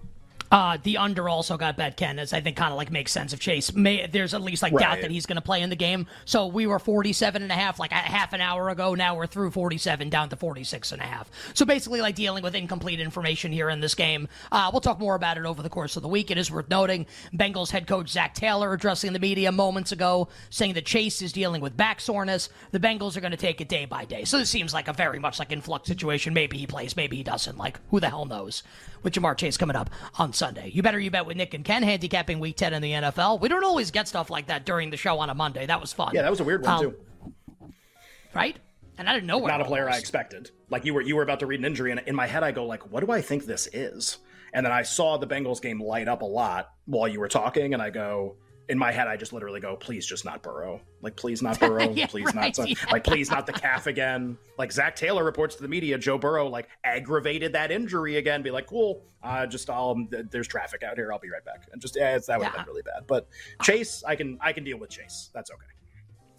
Uh, 0.52 0.78
the 0.84 0.98
under 0.98 1.28
also 1.28 1.58
got 1.58 1.78
bet, 1.78 1.98
Ken, 1.98 2.20
as 2.20 2.34
I 2.34 2.42
think 2.42 2.58
kind 2.58 2.72
of 2.72 2.78
like 2.78 2.92
makes 2.92 3.12
sense 3.12 3.34
of 3.34 3.40
Chase 3.40 3.74
may, 3.74 4.08
there's 4.08 4.34
at 4.34 4.42
least 4.42 4.62
like 4.62 4.74
right. 4.74 4.82
doubt 4.82 5.02
that 5.02 5.12
he's 5.12 5.26
going 5.26 5.36
to 5.36 5.42
play 5.42 5.62
in 5.62 5.70
the 5.70 5.76
game. 5.76 6.06
So 6.26 6.48
we 6.48 6.68
were 6.68 6.80
47 6.80 7.42
and 7.42 7.52
a 7.52 7.56
half 7.56 7.80
like 7.80 7.92
a 7.92 7.96
half 7.96 8.34
an 8.34 8.42
hour 8.42 8.70
ago. 8.70 8.96
Now 8.96 9.16
we're 9.16 9.28
through 9.28 9.52
47 9.52 10.10
down 10.10 10.30
to 10.30 10.36
46 10.36 10.92
and 10.92 11.02
a 11.02 11.06
half. 11.06 11.30
So 11.54 11.66
basically 11.66 12.02
like 12.02 12.16
dealing 12.16 12.44
with 12.44 12.56
incomplete 12.56 13.00
information 13.00 13.52
here 13.52 13.70
in 13.70 13.80
this 13.80 13.96
game. 13.96 14.28
Uh, 14.52 14.70
we'll 14.72 14.82
talk 14.82 15.00
more 15.00 15.16
about 15.16 15.38
it 15.38 15.46
over 15.46 15.62
the 15.62 15.70
course 15.70 15.96
of 15.96 16.02
the 16.02 16.08
week. 16.10 16.32
It 16.32 16.38
is 16.38 16.52
worth 16.52 16.70
noting 16.70 17.06
Bengals 17.34 17.72
head 17.72 17.88
coach 17.88 18.10
Zac 18.10 18.36
Taylor 18.36 18.74
addressing 18.74 19.14
the 19.14 19.20
media 19.20 19.52
moments 19.52 19.92
ago 19.92 20.28
saying 20.50 20.74
that 20.74 20.86
Chase 20.86 21.22
is 21.22 21.32
dealing 21.32 21.62
with 21.62 21.76
back 21.78 22.00
soreness. 22.02 22.50
The 22.72 22.80
Bengals 22.80 23.18
are 23.18 23.22
going 23.22 23.32
to 23.32 23.38
take 23.38 23.62
it 23.62 23.70
day 23.70 23.86
by 23.86 24.06
day. 24.06 24.24
So 24.26 24.38
this 24.38 24.50
seems 24.50 24.74
like 24.74 24.88
a 24.88 24.94
very 24.94 25.20
much 25.20 25.40
like 25.40 25.52
influx 25.52 25.88
situation. 25.88 26.34
Maybe 26.34 26.58
he 26.58 26.68
plays, 26.68 26.96
maybe 26.96 27.18
he 27.18 27.24
doesn't. 27.24 27.58
Like 27.58 27.80
who 27.90 28.00
the 28.00 28.10
hell 28.10 28.26
knows? 28.26 28.64
With 29.02 29.14
Ja'Marr 29.14 29.38
Chase 29.38 29.58
coming 29.58 29.76
up 29.76 29.90
on 30.18 30.33
Sunday. 30.36 30.70
You 30.70 30.82
better 30.82 31.00
you 31.00 31.12
bet 31.12 31.26
with 31.26 31.38
Nick 31.38 31.54
and 31.54 31.64
Ken 31.64 31.84
handicapping 31.84 32.40
Week 32.40 32.56
10 32.56 32.74
in 32.74 32.82
the 32.82 32.92
NFL. 32.92 33.40
We 33.40 33.50
don't 33.50 33.64
always 33.64 33.92
get 33.92 34.08
stuff 34.08 34.30
like 34.30 34.48
that 34.48 34.66
during 34.66 34.90
the 34.90 34.98
show 34.98 35.20
on 35.20 35.30
a 35.30 35.34
Monday. 35.34 35.66
That 35.66 35.82
was 35.82 35.94
fun. 35.94 36.12
Yeah, 36.14 36.22
that 36.24 36.32
was 36.32 36.40
a 36.40 36.44
weird 36.44 36.64
one 36.64 36.74
um, 36.74 36.82
too. 36.82 36.96
Right? 38.34 38.58
And 38.98 39.10
I 39.10 39.14
didn't 39.14 39.28
know 39.28 39.40
Not 39.40 39.62
a 39.62 39.66
player 39.66 39.90
I 39.90 39.98
expected. 39.98 40.52
Like 40.70 40.86
you 40.86 40.94
were 40.94 41.02
you 41.02 41.16
were 41.16 41.24
about 41.24 41.40
to 41.40 41.46
read 41.46 41.60
an 41.60 41.66
injury, 41.66 41.92
and 41.92 42.02
in 42.06 42.16
my 42.16 42.28
head 42.28 42.44
I 42.44 42.52
go 42.52 42.66
like, 42.66 42.92
what 42.92 43.06
do 43.06 43.12
I 43.12 43.22
think 43.22 43.46
this 43.46 43.68
is? 43.74 44.20
And 44.54 44.66
then 44.66 44.72
I 44.72 44.84
saw 44.84 45.18
the 45.18 45.26
Bengals 45.26 45.62
game 45.62 45.82
light 45.82 46.08
up 46.08 46.22
a 46.22 46.26
lot 46.26 46.70
while 46.86 47.08
you 47.08 47.20
were 47.20 47.28
talking, 47.28 47.74
and 47.74 47.82
I 47.82 47.90
go, 47.90 48.36
in 48.70 48.78
my 48.78 48.92
head, 48.92 49.08
I 49.08 49.18
just 49.18 49.34
literally 49.34 49.60
go, 49.60 49.76
please 49.76 50.06
just 50.06 50.24
not 50.24 50.42
Burrow. 50.42 50.82
Like, 51.02 51.16
please 51.16 51.42
not 51.42 51.60
Burrow. 51.62 51.92
yeah, 51.92 52.08
please 52.08 52.34
right, 52.34 52.58
not, 52.58 52.70
yeah. 52.70 52.76
like, 52.92 53.04
please 53.04 53.30
not 53.30 53.46
the 53.46 53.54
calf 53.54 53.88
again. 53.88 54.38
Like, 54.58 54.72
Zac 54.72 54.96
Taylor 54.96 55.24
reports 55.24 55.56
to 55.56 55.62
the 55.62 55.68
media, 55.68 55.98
Joe 55.98 56.18
Burrow, 56.18 56.48
like, 56.48 56.70
aggravated 56.84 57.54
that 57.54 57.72
injury 57.72 58.18
again. 58.18 58.42
Be 58.42 58.52
like, 58.52 58.68
cool, 58.68 59.04
uh, 59.22 59.46
just, 59.46 59.70
I'll, 59.70 60.08
there's 60.32 60.48
traffic 60.48 60.84
out 60.84 60.98
here. 60.98 61.12
I'll 61.12 61.20
be 61.20 61.30
right 61.30 61.44
back. 61.44 61.68
And 61.72 61.82
just, 61.82 61.96
yeah, 61.98 62.18
that 62.18 62.40
would 62.40 62.46
have 62.46 62.54
yeah. 62.54 62.64
been 62.64 62.68
really 62.68 62.84
bad. 62.84 63.06
But 63.06 63.28
Chase, 63.62 64.04
I 64.08 64.16
can, 64.16 64.38
I 64.42 64.54
can 64.54 64.64
deal 64.64 64.78
with 64.78 64.90
Chase. 64.90 65.30
That's 65.34 65.52
okay. 65.52 65.66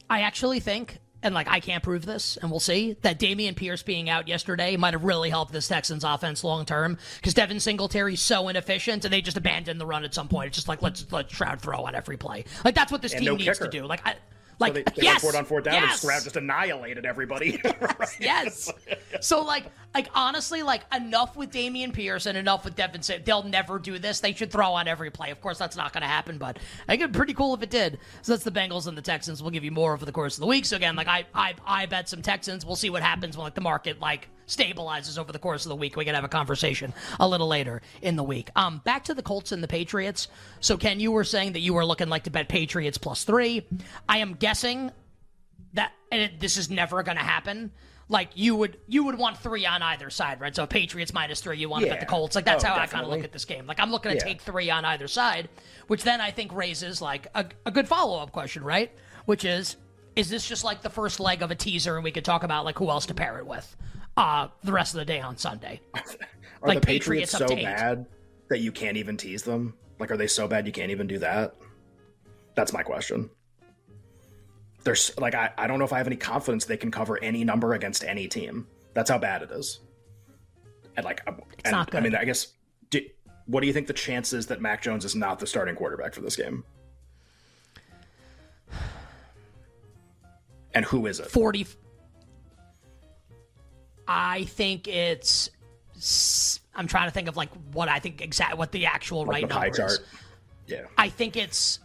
I 0.09 0.21
actually 0.21 0.61
think 0.61 0.99
and 1.25 1.35
like 1.35 1.49
I 1.49 1.59
can't 1.59 1.83
prove 1.83 2.07
this, 2.07 2.37
and 2.37 2.51
we'll 2.51 2.61
see 2.61 2.97
that 3.03 3.19
Dameon 3.19 3.57
Pierce 3.57 3.83
being 3.83 4.09
out 4.09 4.29
yesterday 4.29 4.77
might 4.77 4.93
have 4.93 5.03
really 5.03 5.31
helped 5.31 5.53
this 5.53 5.67
Texans 5.67 6.05
offense 6.05 6.45
long 6.45 6.65
term 6.67 6.99
because 7.17 7.35
Devin 7.35 7.59
Singletary's 7.59 8.21
so 8.21 8.49
inefficient, 8.49 9.05
and 9.05 9.13
they 9.13 9.23
just 9.23 9.37
abandoned 9.37 9.81
the 9.81 9.87
run 9.87 10.05
at 10.05 10.15
some 10.15 10.29
point. 10.29 10.49
It's 10.49 10.57
just 10.57 10.69
like 10.69 10.83
let's 10.83 11.11
let 11.11 11.31
Stroud 11.31 11.61
throw 11.61 11.85
on 11.87 11.95
every 11.95 12.19
play. 12.19 12.45
Like 12.65 12.75
that's 12.75 12.93
what 12.93 13.03
this 13.03 13.13
and 13.13 13.21
team 13.21 13.33
no 13.33 13.37
needs 13.37 13.59
kicker. 13.59 13.71
to 13.71 13.79
do. 13.79 13.87
Like 13.87 14.07
I. 14.07 14.15
Like 14.59 14.71
so 14.71 14.75
they, 14.75 14.83
they 14.83 15.03
yes, 15.03 15.35
on 15.35 15.45
four 15.45 15.61
down, 15.61 15.75
yes. 15.75 15.91
and 15.91 15.99
Stroud 15.99 16.23
just 16.25 16.37
annihilated 16.37 17.05
everybody. 17.05 17.61
Yes, 18.21 18.71
yes. 18.87 19.27
so 19.27 19.43
like, 19.43 19.65
like 19.95 20.09
honestly, 20.15 20.63
like 20.63 20.83
enough 20.95 21.37
with 21.37 21.51
Dameon 21.51 21.93
Pierce 21.93 22.27
and 22.27 22.37
enough 22.37 22.65
with 22.65 22.77
Devin. 22.77 23.01
They'll 23.25 23.43
never 23.43 23.79
do 23.79 23.99
this. 23.99 24.21
They 24.21 24.33
should 24.33 24.51
throw 24.51 24.73
on 24.73 24.89
every 24.89 25.11
play. 25.11 25.31
Of 25.31 25.41
course, 25.41 25.59
that's 25.59 25.77
not 25.77 25.93
going 25.93 26.03
to 26.03 26.09
happen, 26.09 26.39
but 26.39 26.59
I 26.87 26.93
think 26.93 27.03
it'd 27.03 27.13
be 27.13 27.17
pretty 27.17 27.35
cool 27.35 27.55
if 27.55 27.63
it 27.63 27.71
did. 27.71 27.99
So 28.23 28.33
that's 28.33 28.45
the 28.45 28.51
Bengals 28.51 28.87
and 28.87 28.97
the 28.97 29.03
Texans. 29.03 29.43
We'll 29.43 29.51
give 29.51 29.65
you 29.65 29.71
more 29.71 29.95
over 29.95 30.05
the 30.05 30.13
course 30.13 30.37
of 30.37 30.41
the 30.41 30.47
week. 30.47 30.65
So 30.65 30.77
again, 30.77 30.97
like 30.97 31.09
I, 31.09 31.25
I, 31.35 31.55
I 31.67 31.87
bet 31.87 32.09
some 32.09 32.23
Texans. 32.23 32.65
We'll 32.65 32.77
see 32.77 32.91
what 32.91 33.03
happens 33.03 33.37
when 33.37 33.45
like 33.45 33.55
the 33.55 33.61
market 33.61 34.01
like 34.01 34.29
stabilizes 34.47 35.19
over 35.19 35.33
the 35.33 35.39
course 35.39 35.65
of 35.65 35.71
the 35.71 35.77
week. 35.77 35.97
We 35.97 36.05
can 36.05 36.15
have 36.15 36.25
a 36.25 36.29
conversation 36.29 36.93
a 37.19 37.29
little 37.29 37.49
later 37.49 37.83
in 38.03 38.17
the 38.17 38.25
week. 38.25 38.51
Um, 38.57 38.81
back 38.85 39.05
to 39.05 39.15
the 39.15 39.23
Colts 39.23 39.53
and 39.53 39.63
the 39.63 39.69
Patriots. 39.69 40.29
So 40.61 40.77
Ken, 40.77 41.01
you 41.01 41.13
were 41.13 41.25
saying 41.25 41.53
that 41.53 41.61
you 41.61 41.75
were 41.75 41.85
looking 41.85 42.09
like 42.09 42.25
to 42.25 42.31
bet 42.31 42.49
Patriots 42.49 42.99
plus 42.99 43.25
three. 43.25 43.67
I 44.09 44.19
am 44.19 44.35
guessing 44.35 44.91
that 45.75 45.93
and 46.11 46.23
it, 46.23 46.41
this 46.41 46.57
is 46.57 46.71
never 46.71 47.03
going 47.03 47.19
to 47.19 47.25
happen. 47.25 47.73
Like 48.09 48.31
you 48.35 48.55
would, 48.57 48.79
you 48.87 49.05
would 49.05 49.17
want 49.17 49.39
three 49.39 49.65
on 49.65 49.81
either 49.81 50.11
side, 50.11 50.41
right? 50.41 50.55
So 50.55 50.67
Patriots 50.67 51.15
minus 51.15 51.41
three, 51.41 51.59
you 51.59 51.71
want 51.71 51.83
to 51.83 51.87
yeah. 51.87 51.95
bet 51.95 52.01
the 52.01 52.07
Colts. 52.07 52.37
Like 52.37 52.45
that's 52.45 52.63
oh, 52.63 52.69
how 52.69 52.75
definitely. 52.75 52.99
I 52.99 53.01
kind 53.01 53.13
of 53.13 53.17
look 53.17 53.25
at 53.25 53.33
this 53.33 53.47
game. 53.47 53.67
Like 53.67 53.81
I'm 53.81 53.91
looking 53.91 54.13
to 54.13 54.19
yeah. 54.19 54.25
take 54.25 54.43
three 54.43 54.71
on 54.71 54.85
either 54.85 55.09
side, 55.09 55.49
which 55.87 56.03
then 56.03 56.21
I 56.21 56.31
think 56.31 56.53
raises 56.53 57.01
like 57.01 57.29
a, 57.35 57.47
a 57.65 57.71
good 57.71 57.89
follow 57.89 58.19
up 58.19 58.31
question, 58.31 58.63
right? 58.63 58.93
Which 59.25 59.45
is, 59.47 59.77
is 60.17 60.29
this 60.29 60.47
just 60.47 60.65
like 60.65 60.83
the 60.83 60.91
first 60.91 61.19
leg 61.19 61.43
of 61.43 61.51
a 61.51 61.55
teaser, 61.55 61.97
and 61.97 62.05
we 62.05 62.13
could 62.13 62.25
talk 62.25 62.45
about 62.45 62.65
like 62.65 62.79
who 62.79 62.91
else 62.91 63.07
to 63.07 63.15
pair 63.15 63.39
it 63.39 63.47
with? 63.47 63.75
Uh, 64.17 64.49
the 64.63 64.73
rest 64.73 64.95
of 64.95 64.99
the 64.99 65.05
day 65.05 65.21
on 65.21 65.37
Sunday. 65.37 65.81
are 65.95 66.69
like 66.69 66.81
the 66.81 66.87
Patriots, 66.87 67.33
Patriots 67.33 67.53
so 67.53 67.65
bad 67.65 68.07
that 68.49 68.61
you 68.61 68.73
can't 68.73 68.97
even 68.97 69.17
tease 69.17 69.43
them? 69.43 69.75
Like, 69.99 70.11
are 70.11 70.17
they 70.17 70.27
so 70.27 70.49
bad 70.49 70.67
you 70.67 70.73
can't 70.73 70.91
even 70.91 71.07
do 71.07 71.19
that? 71.19 71.55
That's 72.55 72.73
my 72.73 72.83
question. 72.83 73.31
There's 74.83 75.17
like 75.19 75.35
I, 75.35 75.51
I 75.57 75.67
don't 75.67 75.79
know 75.79 75.85
if 75.85 75.93
I 75.93 75.99
have 75.99 76.07
any 76.07 76.17
confidence 76.17 76.67
they 76.67 76.77
can 76.77 76.91
cover 76.91 77.23
any 77.23 77.43
number 77.43 77.75
against 77.75 78.05
any 78.05 78.29
team. 78.29 78.67
That's 78.93 79.11
how 79.11 79.19
bad 79.19 79.43
it 79.43 79.51
is. 79.51 79.81
And 80.97 81.05
like, 81.05 81.23
it's 81.27 81.65
and, 81.65 81.73
not 81.73 81.91
good. 81.91 81.99
I 81.99 82.01
mean, 82.01 82.15
I 82.15 82.25
guess. 82.25 82.53
Do, 82.91 83.01
what 83.47 83.61
do 83.61 83.67
you 83.67 83.73
think 83.73 83.87
the 83.87 83.93
chances 83.93 84.47
that 84.47 84.61
Mac 84.61 84.83
Jones 84.83 85.05
is 85.05 85.15
not 85.15 85.39
the 85.39 85.47
starting 85.47 85.75
quarterback 85.75 86.15
for 86.15 86.21
this 86.21 86.37
game? 86.37 86.65
And 90.75 90.85
who 90.85 91.07
is 91.07 91.21
it? 91.21 91.27
40, 91.27 91.67
I 94.07 94.45
think 94.45 94.89
it's. 94.89 95.51
I'm 96.75 96.87
trying 96.87 97.09
to 97.09 97.13
think 97.13 97.29
of 97.29 97.37
like 97.37 97.51
what 97.73 97.89
I 97.89 97.99
think 97.99 98.21
exactly 98.21 98.59
what 98.59 98.73
the 98.73 98.87
actual 98.87 99.21
like 99.21 99.29
right 99.29 99.49
the 99.49 99.55
number 99.55 99.71
chart. 99.71 99.91
is. 99.93 100.01
Yeah. 100.67 100.85
I 100.99 101.09
think 101.09 101.37
it's. 101.37 101.79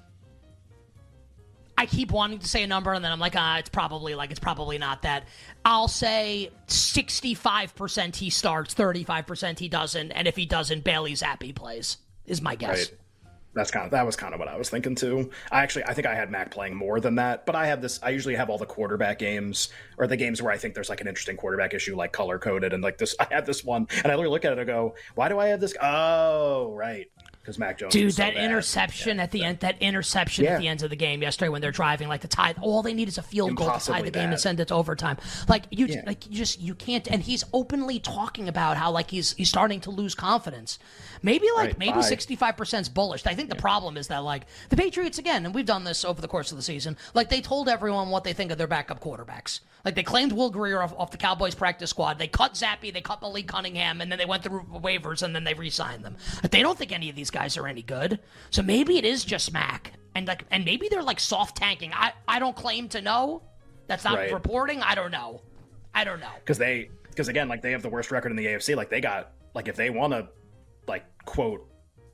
I 1.78 1.86
keep 1.86 2.12
wanting 2.12 2.40
to 2.40 2.48
say 2.48 2.64
a 2.64 2.68
number, 2.68 2.92
and 2.92 3.06
then 3.06 3.12
I'm 3.12 3.20
like, 3.20 3.36
ah, 3.38 3.58
it's 3.58 3.70
probably 3.70 4.14
like 4.14 4.32
it's 4.32 4.40
probably 4.40 4.78
not 4.78 5.04
that. 5.04 5.28
I'll 5.64 5.88
say 5.88 6.52
65% 6.68 8.16
he 8.18 8.30
starts, 8.30 8.76
35% 8.76 9.60
he 9.60 9.70
doesn't, 9.70 10.12
and 10.12 10.28
if 10.28 10.36
he 10.36 10.46
doesn't, 10.46 10.84
Bailey 10.84 11.14
Zappe 11.14 11.56
plays. 11.56 11.98
Is 12.26 12.42
my 12.42 12.56
guess. 12.56 12.90
Right 12.90 13.00
that's 13.60 13.72
kind 13.72 13.86
of 13.86 13.92
that 13.92 14.06
was 14.06 14.16
kind 14.16 14.34
of 14.34 14.40
what 14.40 14.48
I 14.48 14.58
was 14.58 14.70
thinking 14.70 14.96
too. 14.96 15.30
I 15.52 15.62
actually 15.64 15.84
I 15.84 15.94
think 15.94 16.08
I 16.08 16.16
had 16.16 16.32
Mac 16.32 16.50
playing 16.50 16.76
more 16.76 17.00
than 17.00 17.16
that, 17.16 17.46
but 17.46 17.56
I 17.56 17.68
have 17.68 17.82
this. 17.82 18.00
I 18.02 18.10
usually 18.10 18.36
have 18.36 18.50
all 18.50 18.58
the 18.58 18.66
quarterback 18.66 19.20
games 19.20 19.70
or 19.98 20.08
the 20.08 20.16
games 20.16 20.42
where 20.42 20.52
I 20.52 20.58
think 20.58 20.74
there's 20.74 20.90
like 20.90 21.02
an 21.02 21.08
interesting 21.08 21.36
quarterback 21.36 21.74
issue, 21.74 21.96
like 21.96 22.14
color 22.14 22.40
coded, 22.40 22.72
and 22.72 22.82
like 22.82 22.98
this. 22.98 23.16
I 23.20 23.28
had 23.30 23.46
this 23.46 23.64
one, 23.64 23.88
and 24.04 24.12
I 24.12 24.16
look 24.16 24.46
at 24.46 24.54
it 24.54 24.60
and 24.60 24.68
go, 24.68 24.96
"Why 25.16 25.28
do 25.28 25.40
I 25.40 25.48
have 25.48 25.60
this?" 25.60 25.76
Oh, 25.82 26.74
right. 26.74 27.12
Because 27.42 27.58
Mac 27.58 27.80
Jones. 27.80 27.94
Dude, 27.94 28.12
that 28.14 28.36
bad. 28.36 28.44
interception 28.44 29.18
yeah, 29.18 29.24
at 29.24 29.32
the 29.32 29.44
end, 29.44 29.60
that 29.62 29.82
interception 29.82 30.44
Yeah. 30.44 30.52
at 30.56 30.60
the 30.60 30.68
end 30.68 30.84
of 30.84 30.90
the 30.90 30.96
game 30.96 31.22
yesterday 31.22 31.50
when 31.50 31.62
they're 31.62 31.72
driving, 31.72 32.08
like 32.08 32.22
the 32.22 32.28
tie. 32.28 32.54
All 32.62 32.84
they 32.84 32.94
need 32.94 33.08
is 33.08 33.18
a 33.18 33.24
field 33.24 33.56
goal 33.56 33.66
to 33.68 33.72
tie 33.72 33.76
Impossibly 33.76 34.02
the 34.04 34.12
game 34.12 34.30
and 34.30 34.40
send 34.40 34.60
it 34.60 34.68
to 34.68 34.76
overtime. 34.76 35.18
Like 35.48 35.64
you, 35.72 35.86
Yeah. 35.88 36.04
like 36.06 36.28
you 36.28 36.36
just 36.36 36.60
you 36.62 36.76
can't. 36.76 37.08
And 37.10 37.24
he's 37.24 37.44
openly 37.54 38.00
talking 38.00 38.48
about 38.50 38.78
how 38.78 38.92
like 38.92 39.10
he's 39.10 39.34
he's 39.34 39.50
starting 39.50 39.80
to 39.82 39.90
lose 39.90 40.16
confidence. 40.16 40.80
Maybe 41.22 41.48
like 41.56 41.70
Right, 41.70 41.80
maybe 41.80 42.02
sixty 42.02 42.36
five 42.36 42.56
percent 42.58 42.84
is 42.84 42.90
bullish. 42.90 43.26
I 43.26 43.34
think 43.36 43.50
the 43.50 43.56
problem 43.56 43.98
is 43.98 44.08
that 44.10 44.20
like 44.24 44.44
the 44.70 44.78
Patriots 44.78 45.18
again, 45.18 45.46
and 45.46 45.56
we've 45.56 45.66
done 45.66 45.84
this 45.86 46.06
over 46.06 46.22
the 46.22 46.28
course 46.28 46.52
of 46.52 46.58
the 46.58 46.64
season. 46.64 46.98
Like 47.14 47.30
they 47.30 47.42
told 47.42 47.68
everyone 47.70 48.10
what 48.10 48.24
they 48.26 48.34
think 48.34 48.52
of 48.52 48.58
their 48.58 48.68
backup 48.68 49.00
quarterbacks. 49.02 49.62
Like 49.86 49.96
they 49.96 50.04
claimed 50.04 50.34
Will 50.34 50.50
Grier 50.50 50.82
off, 50.82 50.94
off 50.98 51.12
the 51.12 51.18
Cowboys 51.18 51.56
practice 51.56 51.90
squad. 51.90 52.20
They 52.20 52.28
cut 52.28 52.54
Zappe, 52.56 52.92
they 52.94 53.00
cut 53.02 53.22
Malik 53.22 53.48
Cunningham, 53.48 54.02
and 54.02 54.12
then 54.12 54.20
they 54.20 54.26
went 54.26 54.44
through 54.44 54.64
waivers 54.74 55.24
and 55.24 55.34
then 55.34 55.46
they 55.46 55.54
re-signed 55.54 56.04
them. 56.04 56.18
But 56.42 56.52
they 56.52 56.62
don't 56.62 56.78
think 56.78 56.92
any 56.92 57.10
of 57.10 57.16
these 57.16 57.29
guys 57.32 57.58
are 57.58 57.68
any 57.68 57.82
good. 57.82 58.20
So 58.50 58.62
maybe 58.62 58.98
it 58.98 59.06
is 59.06 59.24
just 59.24 59.52
Mac, 59.54 59.94
and 60.16 60.28
like, 60.28 60.44
and 60.52 60.66
maybe 60.66 60.88
they're 60.90 61.04
like 61.04 61.20
soft 61.20 61.58
tanking. 61.58 61.92
I 61.94 62.14
I 62.28 62.40
don't 62.40 62.56
claim 62.56 62.90
to 62.90 63.02
know. 63.02 63.42
That's 63.88 64.04
not 64.04 64.16
Right. 64.18 64.32
reporting. 64.32 64.82
I 64.82 64.96
don't 64.96 65.12
know. 65.12 65.42
I 65.94 66.04
don't 66.04 66.20
know. 66.20 66.32
because 66.40 66.58
they 66.58 66.90
because 67.04 67.28
again 67.28 67.48
like 67.48 67.62
they 67.62 67.72
have 67.72 67.82
the 67.82 67.90
worst 67.90 68.12
record 68.12 68.32
in 68.32 68.36
the 68.38 68.46
AFC. 68.46 68.76
Like 68.76 68.90
they 68.90 69.02
got 69.02 69.32
like 69.54 69.68
if 69.68 69.76
they 69.76 69.90
want 69.90 70.14
to 70.14 70.28
like 70.88 71.06
quote 71.26 71.66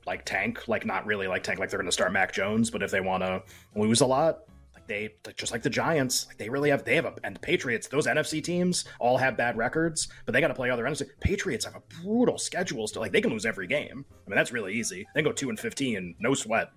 like 0.06 0.24
tank 0.24 0.68
like 0.68 0.86
not 0.86 1.04
really 1.04 1.26
like 1.26 1.42
tank 1.42 1.58
like 1.58 1.68
they're 1.68 1.78
going 1.78 1.88
to 1.88 1.92
start 1.92 2.12
Mac 2.12 2.32
Jones, 2.32 2.70
but 2.70 2.82
if 2.82 2.90
they 2.90 3.00
want 3.00 3.22
to 3.22 3.42
lose 3.74 4.00
a 4.00 4.06
lot. 4.06 4.40
They 4.86 5.14
like, 5.26 5.36
just 5.36 5.52
like 5.52 5.62
the 5.62 5.70
Giants, 5.70 6.26
like 6.28 6.38
they 6.38 6.48
really 6.48 6.70
have 6.70 6.84
they 6.84 6.94
have 6.96 7.04
a 7.04 7.14
and 7.24 7.36
the 7.36 7.40
Patriots. 7.40 7.88
Those 7.88 8.06
NFC 8.06 8.42
teams 8.42 8.84
all 8.98 9.16
have 9.16 9.36
bad 9.36 9.56
records, 9.56 10.08
but 10.24 10.32
they 10.32 10.40
got 10.40 10.48
to 10.48 10.54
play 10.54 10.70
other 10.70 10.84
NFC. 10.84 11.08
Patriots 11.20 11.64
have 11.64 11.74
a 11.76 11.82
brutal 12.02 12.38
schedule 12.38 12.86
still. 12.86 13.02
Like 13.02 13.12
they 13.12 13.20
can 13.20 13.30
lose 13.30 13.46
every 13.46 13.66
game. 13.66 14.04
I 14.10 14.30
mean 14.30 14.36
that's 14.36 14.52
really 14.52 14.74
easy. 14.74 15.06
They 15.14 15.22
can 15.22 15.30
go 15.30 15.32
two 15.32 15.48
and 15.50 15.58
fifteen, 15.58 16.14
no 16.20 16.34
sweat, 16.34 16.70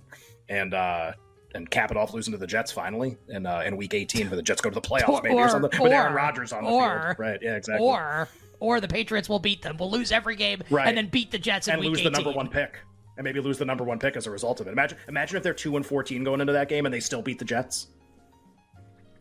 and 0.50 0.74
uh 0.74 1.14
and 1.56 1.70
cap 1.70 1.92
it 1.92 1.98
off 1.98 2.14
losing 2.14 2.32
to 2.32 2.38
the 2.38 2.48
Jets 2.48 2.72
finally 2.72 3.18
in 3.30 3.46
uh, 3.46 3.62
in 3.66 3.78
week 3.78 3.94
eighteen, 3.94 4.30
where 4.30 4.36
the 4.36 4.44
Jets 4.44 4.62
go 4.62 4.70
to 4.70 4.76
the 4.76 4.82
playoffs 4.82 5.24
maybe 5.24 5.36
or, 5.36 5.50
something 5.50 5.82
with 5.82 5.92
Aaron 5.92 6.14
Rodgers 6.14 6.54
on 6.54 6.64
the 6.64 6.70
or, 6.70 7.02
field. 7.02 7.20
Right? 7.20 7.40
Yeah, 7.42 7.56
exactly. 7.56 7.86
Or 7.86 8.28
or 8.60 8.82
the 8.82 8.88
Patriots 8.88 9.30
will 9.30 9.40
beat 9.40 9.62
them. 9.62 9.78
We'll 9.78 9.92
lose 9.92 10.12
every 10.12 10.36
game 10.36 10.62
Right. 10.70 10.88
and 10.88 10.98
then 10.98 11.08
beat 11.08 11.32
the 11.32 11.40
Jets 11.40 11.68
in 11.68 11.76
and 11.76 11.84
lose 11.84 12.00
18. 12.00 12.12
the 12.12 12.18
number 12.18 12.36
one 12.36 12.50
pick, 12.50 12.78
and 13.18 13.24
maybe 13.24 13.40
lose 13.40 13.58
the 13.58 13.66
number 13.66 13.84
one 13.84 14.00
pick 14.00 14.18
as 14.18 14.28
a 14.28 14.32
result 14.32 14.60
of 14.60 14.68
it. 14.68 14.72
Imagine, 14.72 14.98
imagine 15.08 15.38
if 15.38 15.44
they're 15.44 15.54
two 15.54 15.76
and 15.76 15.86
fourteen 15.86 16.24
going 16.24 16.42
into 16.42 16.54
that 16.54 16.70
game 16.70 16.86
and 16.86 16.94
they 16.94 17.00
still 17.00 17.22
beat 17.22 17.40
the 17.40 17.46
Jets. 17.46 17.88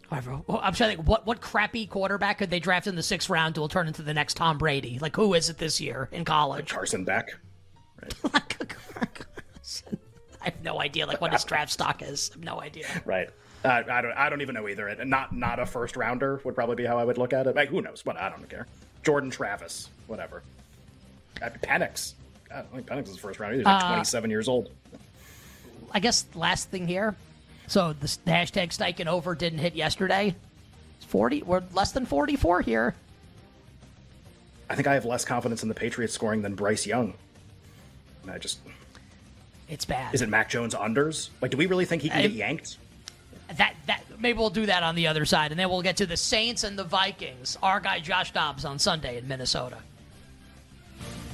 Whatever. 0.08 0.40
Well, 0.46 0.60
I'm 0.62 0.72
trying 0.72 0.90
to 0.90 0.96
think, 0.96 1.08
what 1.08 1.26
what 1.26 1.40
crappy 1.40 1.86
quarterback 1.86 2.38
could 2.38 2.48
they 2.50 2.60
draft 2.60 2.86
in 2.86 2.96
the 2.96 3.02
sixth 3.02 3.28
round 3.28 3.54
who 3.56 3.60
will 3.60 3.68
turn 3.68 3.86
into 3.86 4.02
the 4.02 4.14
next 4.14 4.34
Tom 4.34 4.56
Brady? 4.58 4.98
Like 4.98 5.16
who 5.16 5.34
is 5.34 5.50
it 5.50 5.58
this 5.58 5.80
year 5.80 6.08
in 6.12 6.24
college? 6.24 6.70
Carson 6.70 7.04
Beck. 7.04 7.28
I 10.40 10.44
have 10.44 10.62
no 10.62 10.80
idea 10.80 11.06
like 11.06 11.20
what 11.20 11.32
his 11.32 11.44
draft 11.44 11.72
stock 11.72 12.00
is. 12.02 12.30
I 12.32 12.34
have 12.36 12.44
no 12.44 12.60
idea. 12.60 12.86
Right. 13.04 13.28
Uh, 13.64 13.82
I 13.90 14.00
don't. 14.00 14.12
I 14.12 14.30
don't 14.30 14.40
even 14.40 14.54
know 14.54 14.68
either. 14.68 14.86
And 14.88 15.10
not 15.10 15.34
not 15.34 15.58
a 15.58 15.66
first 15.66 15.96
rounder 15.96 16.40
would 16.44 16.54
probably 16.54 16.76
be 16.76 16.84
how 16.84 16.96
I 16.96 17.04
would 17.04 17.18
look 17.18 17.32
at 17.32 17.46
it. 17.46 17.56
Like 17.56 17.68
who 17.68 17.82
knows? 17.82 18.02
But 18.02 18.16
I 18.16 18.30
don't 18.30 18.48
care. 18.48 18.66
Jordan 19.02 19.30
Travis, 19.30 19.88
whatever. 20.06 20.42
Uh, 21.42 21.50
Penix. 21.62 22.14
God, 22.48 22.56
I 22.58 22.62
don't 22.62 22.72
think 22.72 22.86
Penix 22.86 23.08
is 23.08 23.14
the 23.14 23.20
first 23.20 23.40
round. 23.40 23.56
He's 23.56 23.64
like 23.64 23.82
Uh, 23.82 23.88
27 23.88 24.30
years 24.30 24.48
old. 24.48 24.70
I 25.90 26.00
guess 26.00 26.24
last 26.34 26.70
thing 26.70 26.86
here. 26.86 27.16
So 27.68 27.92
the, 27.92 28.06
hashtag 28.26 28.70
Steichen 28.70 29.06
over 29.06 29.34
didn't 29.34 29.58
hit 29.60 29.74
yesterday. 29.76 30.34
It's 30.96 31.04
40. 31.06 31.42
We're 31.42 31.62
less 31.72 31.92
than 31.92 32.06
44 32.06 32.62
here. 32.62 32.94
I 34.70 34.74
think 34.74 34.88
I 34.88 34.94
have 34.94 35.04
less 35.04 35.24
confidence 35.24 35.62
in 35.62 35.68
the 35.68 35.74
Patriots 35.74 36.12
scoring 36.12 36.42
than 36.42 36.54
Bryce 36.54 36.86
Young. 36.86 37.14
And 38.22 38.30
I 38.30 38.38
just 38.38 38.58
It's 39.68 39.84
bad. 39.84 40.14
is 40.14 40.22
it 40.22 40.28
Mac 40.28 40.48
Jones 40.50 40.74
unders? 40.74 41.28
Like, 41.40 41.50
do 41.50 41.56
we 41.56 41.66
really 41.66 41.84
think 41.84 42.02
he 42.02 42.08
can 42.08 42.18
I- 42.18 42.22
get 42.22 42.32
yanked? 42.32 42.76
that 43.56 43.74
that 43.86 44.02
maybe 44.18 44.38
we'll 44.38 44.50
do 44.50 44.66
that 44.66 44.82
on 44.82 44.94
the 44.94 45.06
other 45.06 45.24
side, 45.24 45.52
and 45.52 45.58
then 45.58 45.70
we'll 45.70 45.80
get 45.80 45.96
to 45.96 46.04
the 46.06 46.18
Saints 46.18 46.64
and 46.64 46.78
the 46.78 46.84
Vikings. 46.84 47.56
Our 47.62 47.80
guy 47.80 47.98
Josh 48.00 48.30
Dobbs 48.32 48.66
on 48.66 48.78
Sunday 48.78 49.16
in 49.16 49.26
Minnesota. 49.26 49.78